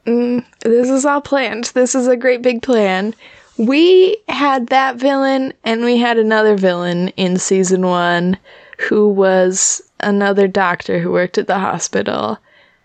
Mm, 0.06 0.46
this 0.62 0.90
is 0.90 1.06
all 1.06 1.22
planned. 1.22 1.66
This 1.76 1.94
is 1.94 2.08
a 2.08 2.18
great 2.18 2.42
big 2.42 2.62
plan. 2.62 3.14
We 3.58 4.18
had 4.28 4.68
that 4.68 4.96
villain, 4.96 5.54
and 5.64 5.84
we 5.84 5.98
had 5.98 6.18
another 6.18 6.56
villain 6.56 7.10
in 7.10 7.38
season 7.38 7.86
one 7.86 8.38
who 8.80 9.10
was 9.10 9.82
another 10.00 10.48
doctor 10.48 11.00
who 11.00 11.12
worked 11.12 11.38
at 11.38 11.48
the 11.48 11.60
hospital, 11.60 12.38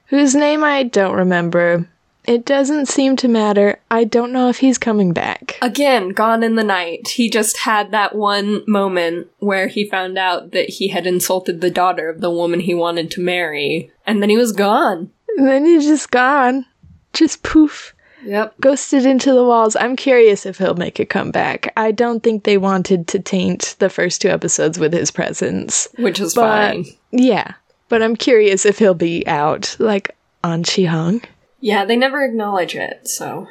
whose 0.07 0.35
name 0.35 0.64
I 0.64 0.83
don't 0.83 1.14
remember. 1.14 1.89
It 2.27 2.45
doesn't 2.47 2.87
seem 2.89 3.16
to 3.16 3.29
matter. 3.29 3.79
I 3.91 4.05
don't 4.05 4.33
know 4.33 4.49
if 4.49 4.59
he's 4.59 4.79
coming 4.79 5.12
back. 5.12 5.59
Again, 5.61 6.11
gone 6.11 6.43
in 6.43 6.55
the 6.57 6.64
night. 6.64 7.09
He 7.09 7.29
just 7.29 7.59
had 7.59 7.91
that 7.91 8.14
one 8.14 8.62
moment 8.66 9.29
where 9.41 9.68
he 9.68 9.89
found 9.89 10.16
out 10.16 10.53
that 10.53 10.70
he 10.70 10.89
had 10.89 11.07
insulted 11.07 11.61
the 11.61 11.70
daughter 11.70 12.09
of 12.09 12.20
the 12.22 12.31
woman 12.31 12.61
he 12.61 12.72
wanted 12.75 13.11
to 13.12 13.20
marry, 13.20 13.91
and 14.07 14.22
then 14.22 14.31
he 14.31 14.37
was 14.39 14.53
gone. 14.53 15.11
And 15.37 15.47
then 15.47 15.66
he's 15.66 15.85
just 15.85 16.11
gone. 16.11 16.64
Just 17.12 17.43
poof. 17.43 17.93
Yep. 18.25 18.55
ghosted 18.59 19.05
into 19.05 19.35
the 19.35 19.45
walls. 19.45 19.77
I'm 19.77 19.97
curious 19.97 20.47
if 20.47 20.57
he'll 20.57 20.77
make 20.77 20.99
a 20.99 21.05
comeback. 21.05 21.70
I 21.77 21.91
don't 21.93 22.22
think 22.22 22.45
they 22.45 22.57
wanted 22.57 23.07
to 23.09 23.18
taint 23.18 23.77
the 23.81 23.91
first 23.91 24.22
two 24.22 24.31
episodes 24.31 24.79
with 24.79 24.95
his 24.95 25.11
presence. 25.11 25.89
Which 25.99 26.20
is 26.20 26.33
But 26.35 26.72
fine. 26.72 26.87
yeah, 27.11 27.53
but 27.91 28.03
I'm 28.03 28.16
curious 28.16 28.64
if 28.64 28.79
he'll 28.79 28.95
be 28.95 29.27
out 29.27 29.77
like 29.79 30.16
An 30.43 30.62
Chi 30.64 30.85
Hong. 30.85 31.20
Yeah, 31.65 31.87
they 31.87 31.97
never 31.97 32.23
acknowledge 32.23 32.77
it, 32.77 33.09
so. 33.09 33.49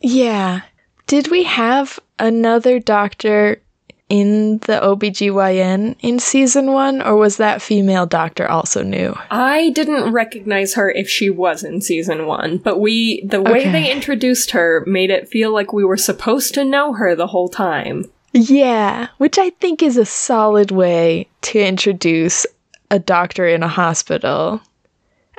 Yeah. 0.00 0.60
Did 1.08 1.32
we 1.32 1.42
have 1.42 1.98
another 2.20 2.78
doctor 2.78 3.60
in 4.08 4.58
the 4.58 4.78
OBGYN 4.80 5.96
in 5.98 6.20
season 6.20 6.72
1 6.72 7.02
or 7.02 7.16
was 7.16 7.38
that 7.38 7.60
female 7.60 8.06
doctor 8.06 8.48
also 8.48 8.84
new? 8.84 9.16
I 9.32 9.70
didn't 9.70 10.12
recognize 10.12 10.74
her 10.74 10.92
if 10.92 11.08
she 11.08 11.28
was 11.28 11.64
in 11.64 11.80
season 11.80 12.26
one, 12.28 12.58
but 12.58 12.78
we, 12.78 13.24
the 13.26 13.42
way 13.42 13.62
Okay. 13.62 13.72
they 13.72 13.90
introduced 13.90 14.52
her 14.52 14.84
made 14.86 15.10
it 15.10 15.28
feel 15.28 15.52
like 15.52 15.72
we 15.72 15.84
were 15.84 15.96
supposed 15.96 16.54
to 16.54 16.64
know 16.64 16.92
her 16.92 17.16
the 17.16 17.26
whole 17.26 17.48
time. 17.48 18.04
Yeah, 18.32 19.08
which 19.18 19.38
I 19.38 19.50
think 19.50 19.82
is 19.82 19.96
a 19.96 20.06
solid 20.06 20.70
way 20.70 21.26
to 21.42 21.58
introduce 21.58 22.46
a 22.92 23.00
doctor 23.00 23.48
in 23.48 23.64
a 23.64 23.68
hospital. 23.68 24.60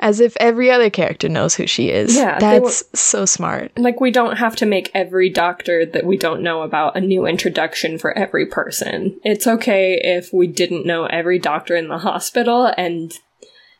As 0.04 0.20
if 0.20 0.36
every 0.38 0.70
other 0.70 0.90
character 0.90 1.30
knows 1.30 1.54
who 1.54 1.66
she 1.66 1.88
is. 1.88 2.14
Yeah, 2.14 2.38
That's 2.38 2.84
so 2.92 3.24
smart. 3.24 3.72
Like, 3.78 4.00
we 4.02 4.10
don't 4.10 4.36
have 4.36 4.54
to 4.56 4.66
make 4.66 4.90
every 4.92 5.30
doctor 5.30 5.86
that 5.86 6.04
we 6.04 6.18
don't 6.18 6.42
know 6.42 6.60
about 6.60 6.94
a 6.94 7.00
new 7.00 7.26
introduction 7.26 7.96
for 7.96 8.16
every 8.16 8.44
person. 8.44 9.18
It's 9.24 9.46
okay 9.46 9.98
if 10.04 10.30
we 10.30 10.46
didn't 10.46 10.84
know 10.84 11.06
every 11.06 11.38
doctor 11.38 11.74
in 11.74 11.88
the 11.88 11.98
hospital 11.98 12.70
and 12.76 13.14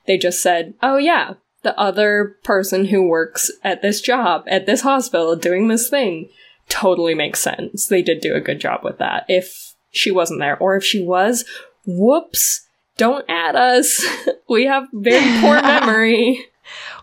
they 0.07 0.17
just 0.17 0.43
said, 0.43 0.73
oh 0.83 0.97
yeah, 0.97 1.35
the 1.63 1.79
other 1.79 2.37
person 2.43 2.87
who 2.87 3.07
works 3.07 3.51
at 3.63 3.83
this 3.83 4.01
job, 4.01 4.45
at 4.47 4.65
this 4.65 4.81
hospital, 4.81 5.37
doing 5.37 5.69
this 5.69 5.91
thing, 5.91 6.31
totally 6.71 7.15
makes 7.15 7.41
sense. 7.41 7.87
They 7.87 8.01
did 8.01 8.21
do 8.21 8.35
a 8.35 8.41
good 8.41 8.61
job 8.61 8.81
with 8.83 8.97
that. 8.99 9.27
If 9.29 9.75
she 9.91 10.11
wasn't 10.11 10.41
there, 10.41 10.57
or 10.59 10.75
if 10.75 10.85
she 10.85 11.03
was, 11.03 11.45
whoops, 11.87 12.64
don't 12.97 13.25
add 13.29 13.57
us. 13.57 14.05
we 14.49 14.67
have 14.67 14.87
very 14.93 15.41
poor 15.41 15.61
memory. 15.63 16.45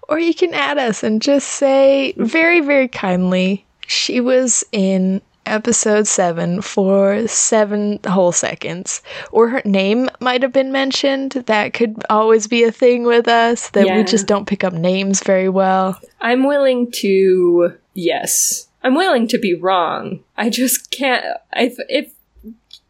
Or 0.10 0.20
you 0.20 0.34
can 0.34 0.54
add 0.54 0.78
us 0.78 1.04
and 1.04 1.22
just 1.22 1.48
say 1.48 2.14
very, 2.18 2.60
very 2.60 2.88
kindly, 2.88 3.66
she 3.88 4.20
was 4.20 4.64
in 4.72 5.22
episode 5.46 6.06
7 6.08 6.62
for 6.62 7.28
7 7.28 8.00
whole 8.08 8.32
seconds. 8.32 9.02
Or 9.32 9.48
her 9.50 9.62
name 9.66 10.10
might 10.20 10.42
have 10.44 10.54
been 10.54 10.72
mentioned. 10.72 11.32
That 11.48 11.74
could 11.74 12.04
always 12.10 12.48
be 12.48 12.64
a 12.64 12.72
thing 12.72 13.04
with 13.04 13.28
us, 13.28 13.70
that 13.70 13.88
Yeah. 13.88 13.98
we 13.98 14.04
just 14.04 14.28
don't 14.28 14.46
pick 14.48 14.64
up 14.64 14.74
names 14.74 15.24
very 15.24 15.50
well. 15.50 16.00
I'm 16.20 16.44
willing 16.46 16.92
to 16.98 17.74
yes. 17.94 18.68
I'm 18.84 18.96
willing 18.96 19.28
to 19.30 19.38
be 19.38 19.54
wrong. 19.54 20.24
I 20.38 20.50
just 20.50 20.92
can't 20.92 21.24
if 21.54 21.76
if 21.88 22.14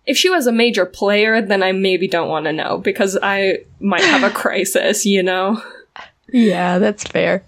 if 0.06 0.18
she 0.18 0.30
was 0.30 0.48
a 0.48 0.52
major 0.52 0.86
player, 0.86 1.42
then 1.42 1.64
I 1.64 1.72
maybe 1.72 2.08
don't 2.08 2.30
want 2.30 2.46
to 2.46 2.54
know 2.54 2.78
because 2.78 3.18
I 3.22 3.60
might 3.80 4.04
have 4.04 4.24
a 4.24 4.30
crisis, 4.36 5.06
you 5.06 5.24
know? 5.24 5.62
Yeah, 6.32 6.80
that's 6.80 7.04
fair. 7.04 7.44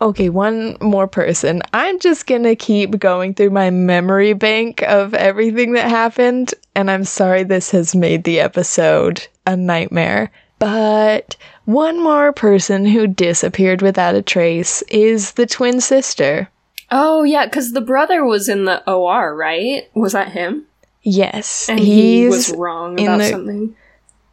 Okay, 0.00 0.28
one 0.28 0.76
more 0.80 1.06
person. 1.06 1.62
I'm 1.72 1.98
just 1.98 2.26
gonna 2.26 2.54
keep 2.54 2.98
going 2.98 3.34
through 3.34 3.50
my 3.50 3.70
memory 3.70 4.34
bank 4.34 4.82
of 4.82 5.14
everything 5.14 5.72
that 5.72 5.88
happened, 5.88 6.52
and 6.74 6.90
I'm 6.90 7.04
sorry 7.04 7.44
this 7.44 7.70
has 7.70 7.94
made 7.94 8.24
the 8.24 8.40
episode 8.40 9.26
a 9.46 9.56
nightmare. 9.56 10.30
But 10.58 11.36
one 11.64 12.02
more 12.02 12.32
person 12.32 12.84
who 12.84 13.06
disappeared 13.06 13.80
without 13.80 14.14
a 14.14 14.22
trace 14.22 14.82
is 14.82 15.32
the 15.32 15.46
twin 15.46 15.80
sister. 15.80 16.48
Oh 16.90 17.22
yeah, 17.22 17.46
because 17.46 17.72
the 17.72 17.80
brother 17.80 18.24
was 18.24 18.48
in 18.48 18.66
the 18.66 18.88
OR, 18.90 19.34
right? 19.34 19.88
Was 19.94 20.12
that 20.12 20.32
him? 20.32 20.66
Yes, 21.08 21.68
And 21.68 21.78
he 21.78 22.26
was 22.26 22.50
wrong 22.50 22.98
in 22.98 23.06
about 23.06 23.18
the- 23.18 23.30
something. 23.30 23.76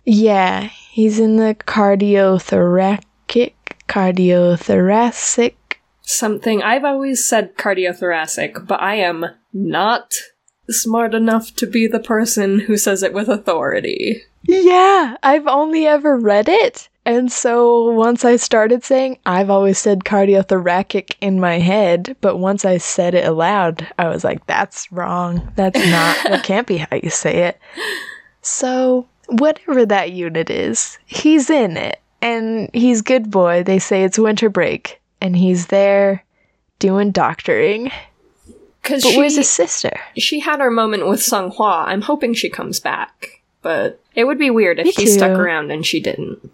yeah, 0.06 0.70
he's 0.90 1.20
in 1.20 1.38
the 1.38 1.54
cardiothoracic, 1.54 3.54
cardiothoracic 3.88 5.54
Something 6.06 6.62
I've 6.64 6.84
always 6.84 7.26
said 7.26 7.56
cardiothoracic, 7.56 8.68
but 8.68 8.82
I 8.82 8.96
am 8.96 9.26
not 9.54 10.14
smart 10.70 11.14
enough 11.14 11.56
to 11.58 11.68
be 11.68 11.86
the 11.88 12.00
person 12.00 12.60
who 12.62 12.76
says 12.76 13.04
it 13.04 13.14
with 13.14 13.30
authority. 13.30 14.24
Yeah, 14.44 15.16
I've 15.24 15.48
only 15.48 15.86
ever 15.88 16.18
read 16.18 16.50
it. 16.50 16.90
And 17.06 17.32
so 17.32 17.92
once 17.92 18.24
I 18.24 18.38
started 18.38 18.84
saying, 18.84 19.18
I've 19.26 19.50
always 19.50 19.78
said 19.78 20.06
cardiothoracic 20.06 21.16
in 21.20 21.40
my 21.40 21.60
head, 21.60 22.16
but 22.22 22.38
once 22.38 22.64
I 22.64 22.78
said 22.78 23.14
it 23.14 23.26
aloud, 23.26 23.86
I 24.00 24.08
was 24.08 24.24
like, 24.24 24.46
that's 24.48 24.90
wrong. 24.92 25.52
That's 25.56 25.78
not, 25.78 26.18
that 26.24 26.44
can't 26.46 26.66
be 26.68 26.78
how 26.78 26.96
you 26.96 27.10
say 27.10 27.44
it. 27.44 27.60
So, 28.42 29.08
whatever 29.28 29.86
that 29.86 30.12
unit 30.14 30.50
is, 30.50 30.98
he's 31.06 31.50
in 31.50 31.76
it. 31.76 32.00
And 32.22 32.70
he's 32.74 33.02
good 33.02 33.30
boy. 33.30 33.64
They 33.64 33.80
say 33.80 34.06
it's 34.06 34.18
winter 34.18 34.50
break. 34.50 35.02
And 35.20 35.36
he's 35.36 35.68
there 35.68 36.24
doing 36.80 37.12
doctoring. 37.12 37.92
Because 38.82 39.04
But 39.04 39.12
she, 39.12 39.18
where's 39.18 39.36
his 39.36 39.50
sister? 39.50 39.92
she 40.18 40.40
had 40.40 40.60
her 40.62 40.72
moment 40.72 41.08
with 41.08 41.22
Song 41.22 41.52
Hwa. 41.52 41.86
I'm 41.88 42.02
hoping 42.02 42.34
she 42.34 42.50
comes 42.50 42.80
back, 42.80 43.42
but 43.62 44.02
it 44.16 44.26
would 44.26 44.38
be 44.38 44.50
weird 44.50 44.80
if 44.80 44.86
Me 44.86 44.92
he 44.92 45.08
stuck 45.08 45.38
around 45.38 45.72
and 45.72 45.86
she 45.86 46.02
didn't. 46.02 46.50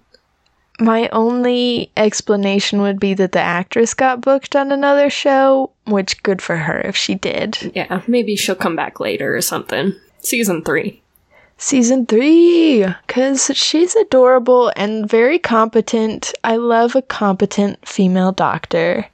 My 0.79 1.09
only 1.09 1.91
explanation 1.97 2.81
would 2.81 2.99
be 2.99 3.13
that 3.15 3.33
the 3.33 3.39
actress 3.41 3.93
got 3.93 4.21
booked 4.21 4.55
on 4.55 4.71
another 4.71 5.09
show, 5.09 5.71
which 5.85 6.23
good 6.23 6.41
for 6.41 6.55
her 6.55 6.79
if 6.81 6.95
she 6.95 7.15
did. 7.15 7.71
Yeah, 7.75 8.01
maybe 8.07 8.35
she'll 8.35 8.55
come 8.55 8.75
back 8.75 8.99
later 8.99 9.35
or 9.35 9.41
something. 9.41 9.93
Season 10.19 10.63
three. 10.63 11.01
Season 11.57 12.05
three, 12.05 12.85
because 13.05 13.51
she's 13.53 13.93
adorable 13.95 14.71
and 14.77 15.09
very 15.09 15.37
competent. 15.37 16.33
I 16.45 16.55
love 16.55 16.95
a 16.95 17.01
competent 17.01 17.85
female 17.85 18.31
doctor. 18.31 19.05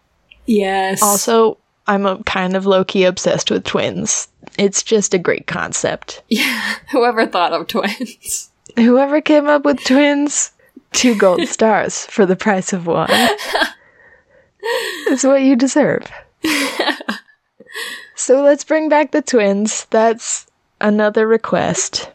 Yes. 0.46 1.02
Also, 1.02 1.58
I'm 1.88 2.06
a 2.06 2.24
kind 2.26 2.56
of 2.56 2.68
low 2.68 2.84
key 2.84 3.04
obsessed 3.06 3.50
with 3.50 3.64
twins. 3.64 4.28
It's 4.60 4.84
just 4.84 5.16
a 5.16 5.20
great 5.20 5.48
concept. 5.48 6.22
yeah. 6.30 6.76
Whoever 6.92 7.26
thought 7.26 7.54
of 7.54 7.68
twins? 7.68 8.52
Whoever 8.76 9.22
came 9.22 9.48
up 9.48 9.66
with 9.66 9.84
twins, 9.84 10.52
two 10.96 11.16
gold 11.16 11.48
stars 11.48 12.06
for 12.08 12.26
the 12.26 12.36
price 12.36 12.74
of 12.74 12.88
one. 12.88 13.10
It's 15.08 15.24
what 15.24 15.44
you 15.44 15.56
deserve. 15.56 16.12
so 18.16 18.42
let's 18.42 18.64
bring 18.64 18.90
back 18.90 19.12
the 19.12 19.22
twins. 19.22 19.86
That's 19.92 20.48
another 20.82 21.28
request. 21.28 22.10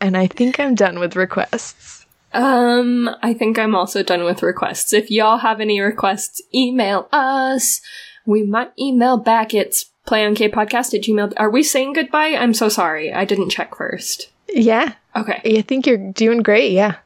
And 0.00 0.16
I 0.16 0.26
think 0.26 0.58
I'm 0.58 0.74
done 0.74 0.98
with 0.98 1.14
requests. 1.14 2.06
Um, 2.32 3.10
I 3.22 3.34
think 3.34 3.58
I'm 3.58 3.74
also 3.74 4.02
done 4.02 4.24
with 4.24 4.42
requests. 4.42 4.92
If 4.92 5.10
y'all 5.10 5.38
have 5.38 5.60
any 5.60 5.80
requests, 5.80 6.40
email 6.54 7.08
us. 7.12 7.80
We 8.24 8.44
might 8.44 8.72
email 8.78 9.16
back. 9.16 9.52
It's 9.52 9.90
playonkpodcast 10.06 10.94
at 10.94 11.02
gmail. 11.02 11.32
Are 11.36 11.50
we 11.50 11.62
saying 11.62 11.92
goodbye? 11.94 12.34
I'm 12.36 12.54
so 12.54 12.68
sorry. 12.68 13.12
I 13.12 13.24
didn't 13.24 13.50
check 13.50 13.74
first. 13.74 14.30
Yeah. 14.48 14.94
Okay. 15.16 15.40
I 15.58 15.62
think 15.62 15.86
you're 15.86 16.12
doing 16.12 16.42
great. 16.42 16.72
Yeah. 16.72 16.96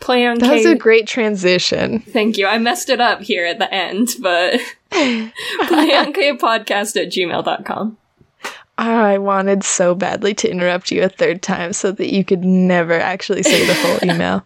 Play 0.00 0.26
on 0.26 0.38
That 0.38 0.52
was 0.52 0.64
K. 0.64 0.72
a 0.72 0.76
great 0.76 1.06
transition. 1.06 1.98
Thank 2.00 2.38
you. 2.38 2.46
I 2.46 2.58
messed 2.58 2.88
it 2.88 3.00
up 3.00 3.20
here 3.20 3.44
at 3.44 3.58
the 3.58 3.72
end, 3.72 4.10
but 4.20 4.60
play 4.90 5.30
on 5.94 6.12
podcast 6.12 6.96
at 7.00 7.10
gmail.com. 7.12 7.96
Oh, 8.80 8.82
I 9.00 9.18
wanted 9.18 9.64
so 9.64 9.96
badly 9.96 10.34
to 10.34 10.48
interrupt 10.50 10.92
you 10.92 11.02
a 11.02 11.08
third 11.08 11.42
time 11.42 11.72
so 11.72 11.90
that 11.90 12.12
you 12.14 12.24
could 12.24 12.44
never 12.44 12.94
actually 12.94 13.42
say 13.42 13.66
the 13.66 13.74
full 13.74 13.98
email. 14.10 14.44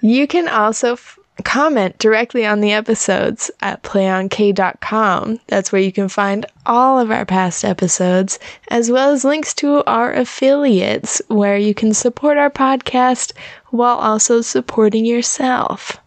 You 0.00 0.26
can 0.26 0.48
also 0.48 0.94
f- 0.94 1.18
comment 1.42 1.98
directly 1.98 2.46
on 2.46 2.60
the 2.60 2.72
episodes 2.72 3.50
at 3.60 3.82
playonk.com. 3.82 5.40
That's 5.46 5.70
where 5.70 5.82
you 5.82 5.92
can 5.92 6.08
find 6.08 6.46
all 6.64 6.98
of 6.98 7.10
our 7.10 7.26
past 7.26 7.64
episodes, 7.64 8.38
as 8.68 8.90
well 8.90 9.10
as 9.10 9.24
links 9.24 9.54
to 9.54 9.84
our 9.84 10.12
affiliates 10.12 11.20
where 11.28 11.58
you 11.58 11.74
can 11.74 11.92
support 11.94 12.38
our 12.38 12.50
podcast 12.50 13.32
while 13.70 13.96
also 13.96 14.40
supporting 14.40 15.04
yourself. 15.04 15.98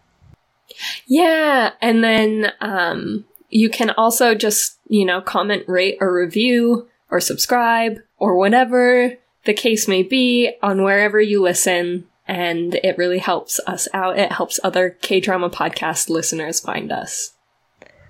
Yeah, 1.06 1.72
and 1.80 2.02
then 2.02 2.52
um, 2.60 3.24
you 3.48 3.70
can 3.70 3.90
also 3.90 4.34
just, 4.34 4.78
you 4.88 5.04
know, 5.04 5.20
comment, 5.20 5.64
rate, 5.68 5.98
or 6.00 6.12
review, 6.12 6.88
or 7.10 7.20
subscribe, 7.20 7.98
or 8.18 8.36
whatever 8.36 9.16
the 9.44 9.54
case 9.54 9.88
may 9.88 10.02
be 10.02 10.52
on 10.62 10.82
wherever 10.82 11.20
you 11.20 11.42
listen. 11.42 12.06
And 12.30 12.76
it 12.76 12.96
really 12.96 13.18
helps 13.18 13.58
us 13.66 13.88
out. 13.92 14.16
It 14.16 14.30
helps 14.30 14.60
other 14.62 14.90
K 15.02 15.18
drama 15.18 15.50
podcast 15.50 16.08
listeners 16.08 16.60
find 16.60 16.92
us. 16.92 17.32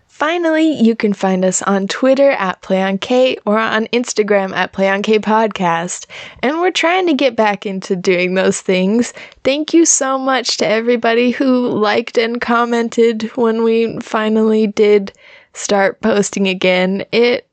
Finally, 0.08 0.72
you 0.72 0.94
can 0.94 1.14
find 1.14 1.42
us 1.42 1.62
on 1.62 1.88
Twitter 1.88 2.32
at 2.32 2.60
PlayOnK 2.60 3.38
or 3.46 3.58
on 3.58 3.86
Instagram 3.86 4.54
at 4.54 4.74
PlayOnK 4.74 5.20
Podcast. 5.20 6.04
And 6.42 6.60
we're 6.60 6.70
trying 6.70 7.06
to 7.06 7.14
get 7.14 7.34
back 7.34 7.64
into 7.64 7.96
doing 7.96 8.34
those 8.34 8.60
things. 8.60 9.14
Thank 9.42 9.72
you 9.72 9.86
so 9.86 10.18
much 10.18 10.58
to 10.58 10.66
everybody 10.66 11.30
who 11.30 11.68
liked 11.68 12.18
and 12.18 12.38
commented 12.38 13.22
when 13.36 13.64
we 13.64 13.98
finally 14.00 14.66
did 14.66 15.14
start 15.54 16.02
posting 16.02 16.46
again. 16.46 17.06
It 17.10 17.49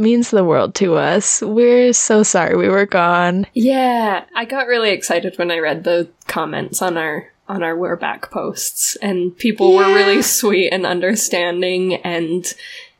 means 0.00 0.30
the 0.30 0.44
world 0.44 0.74
to 0.76 0.96
us. 0.96 1.42
We're 1.42 1.92
so 1.92 2.22
sorry 2.22 2.56
we 2.56 2.68
were 2.68 2.86
gone. 2.86 3.46
Yeah, 3.52 4.24
I 4.34 4.44
got 4.44 4.66
really 4.66 4.90
excited 4.90 5.38
when 5.38 5.50
I 5.50 5.58
read 5.58 5.84
the 5.84 6.08
comments 6.26 6.82
on 6.82 6.96
our 6.96 7.30
on 7.48 7.64
our 7.64 7.76
we're 7.76 7.96
back 7.96 8.30
posts 8.30 8.94
and 9.02 9.36
people 9.36 9.74
were 9.74 9.92
really 9.92 10.22
sweet 10.22 10.70
and 10.70 10.86
understanding 10.86 11.94
and 11.94 12.54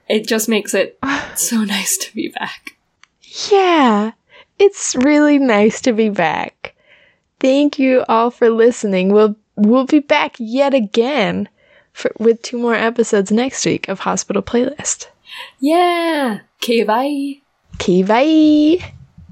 it 0.09 0.27
just 0.27 0.49
makes 0.49 0.75
it 0.75 0.99
so 1.37 1.63
nice 1.63 1.97
to 1.99 2.13
be 2.15 2.29
back. 2.29 2.77
Yeah, 3.51 4.11
it's 4.59 4.97
really 4.97 5.39
nice 5.39 5.81
to 5.83 5.93
be 5.93 6.09
back. 6.09 6.75
Thank 7.39 7.79
you 7.79 8.05
all 8.09 8.31
for 8.31 8.51
listening. 8.51 9.13
We'll 9.13 9.37
we'll 9.57 9.87
be 9.87 10.01
back 10.01 10.35
yet 10.39 10.75
again 10.75 11.49
for, 11.93 12.13
with 12.19 12.43
two 12.43 12.59
more 12.59 12.75
episodes 12.75 13.31
next 13.31 13.65
week 13.65 13.89
of 13.89 14.01
Hospital 14.01 14.43
Playlist. 14.43 15.07
Yeah. 15.61 16.41
Okay, 16.63 16.85
bye. 16.85 17.43
Okay, 17.75 18.03
bye. 18.03 18.95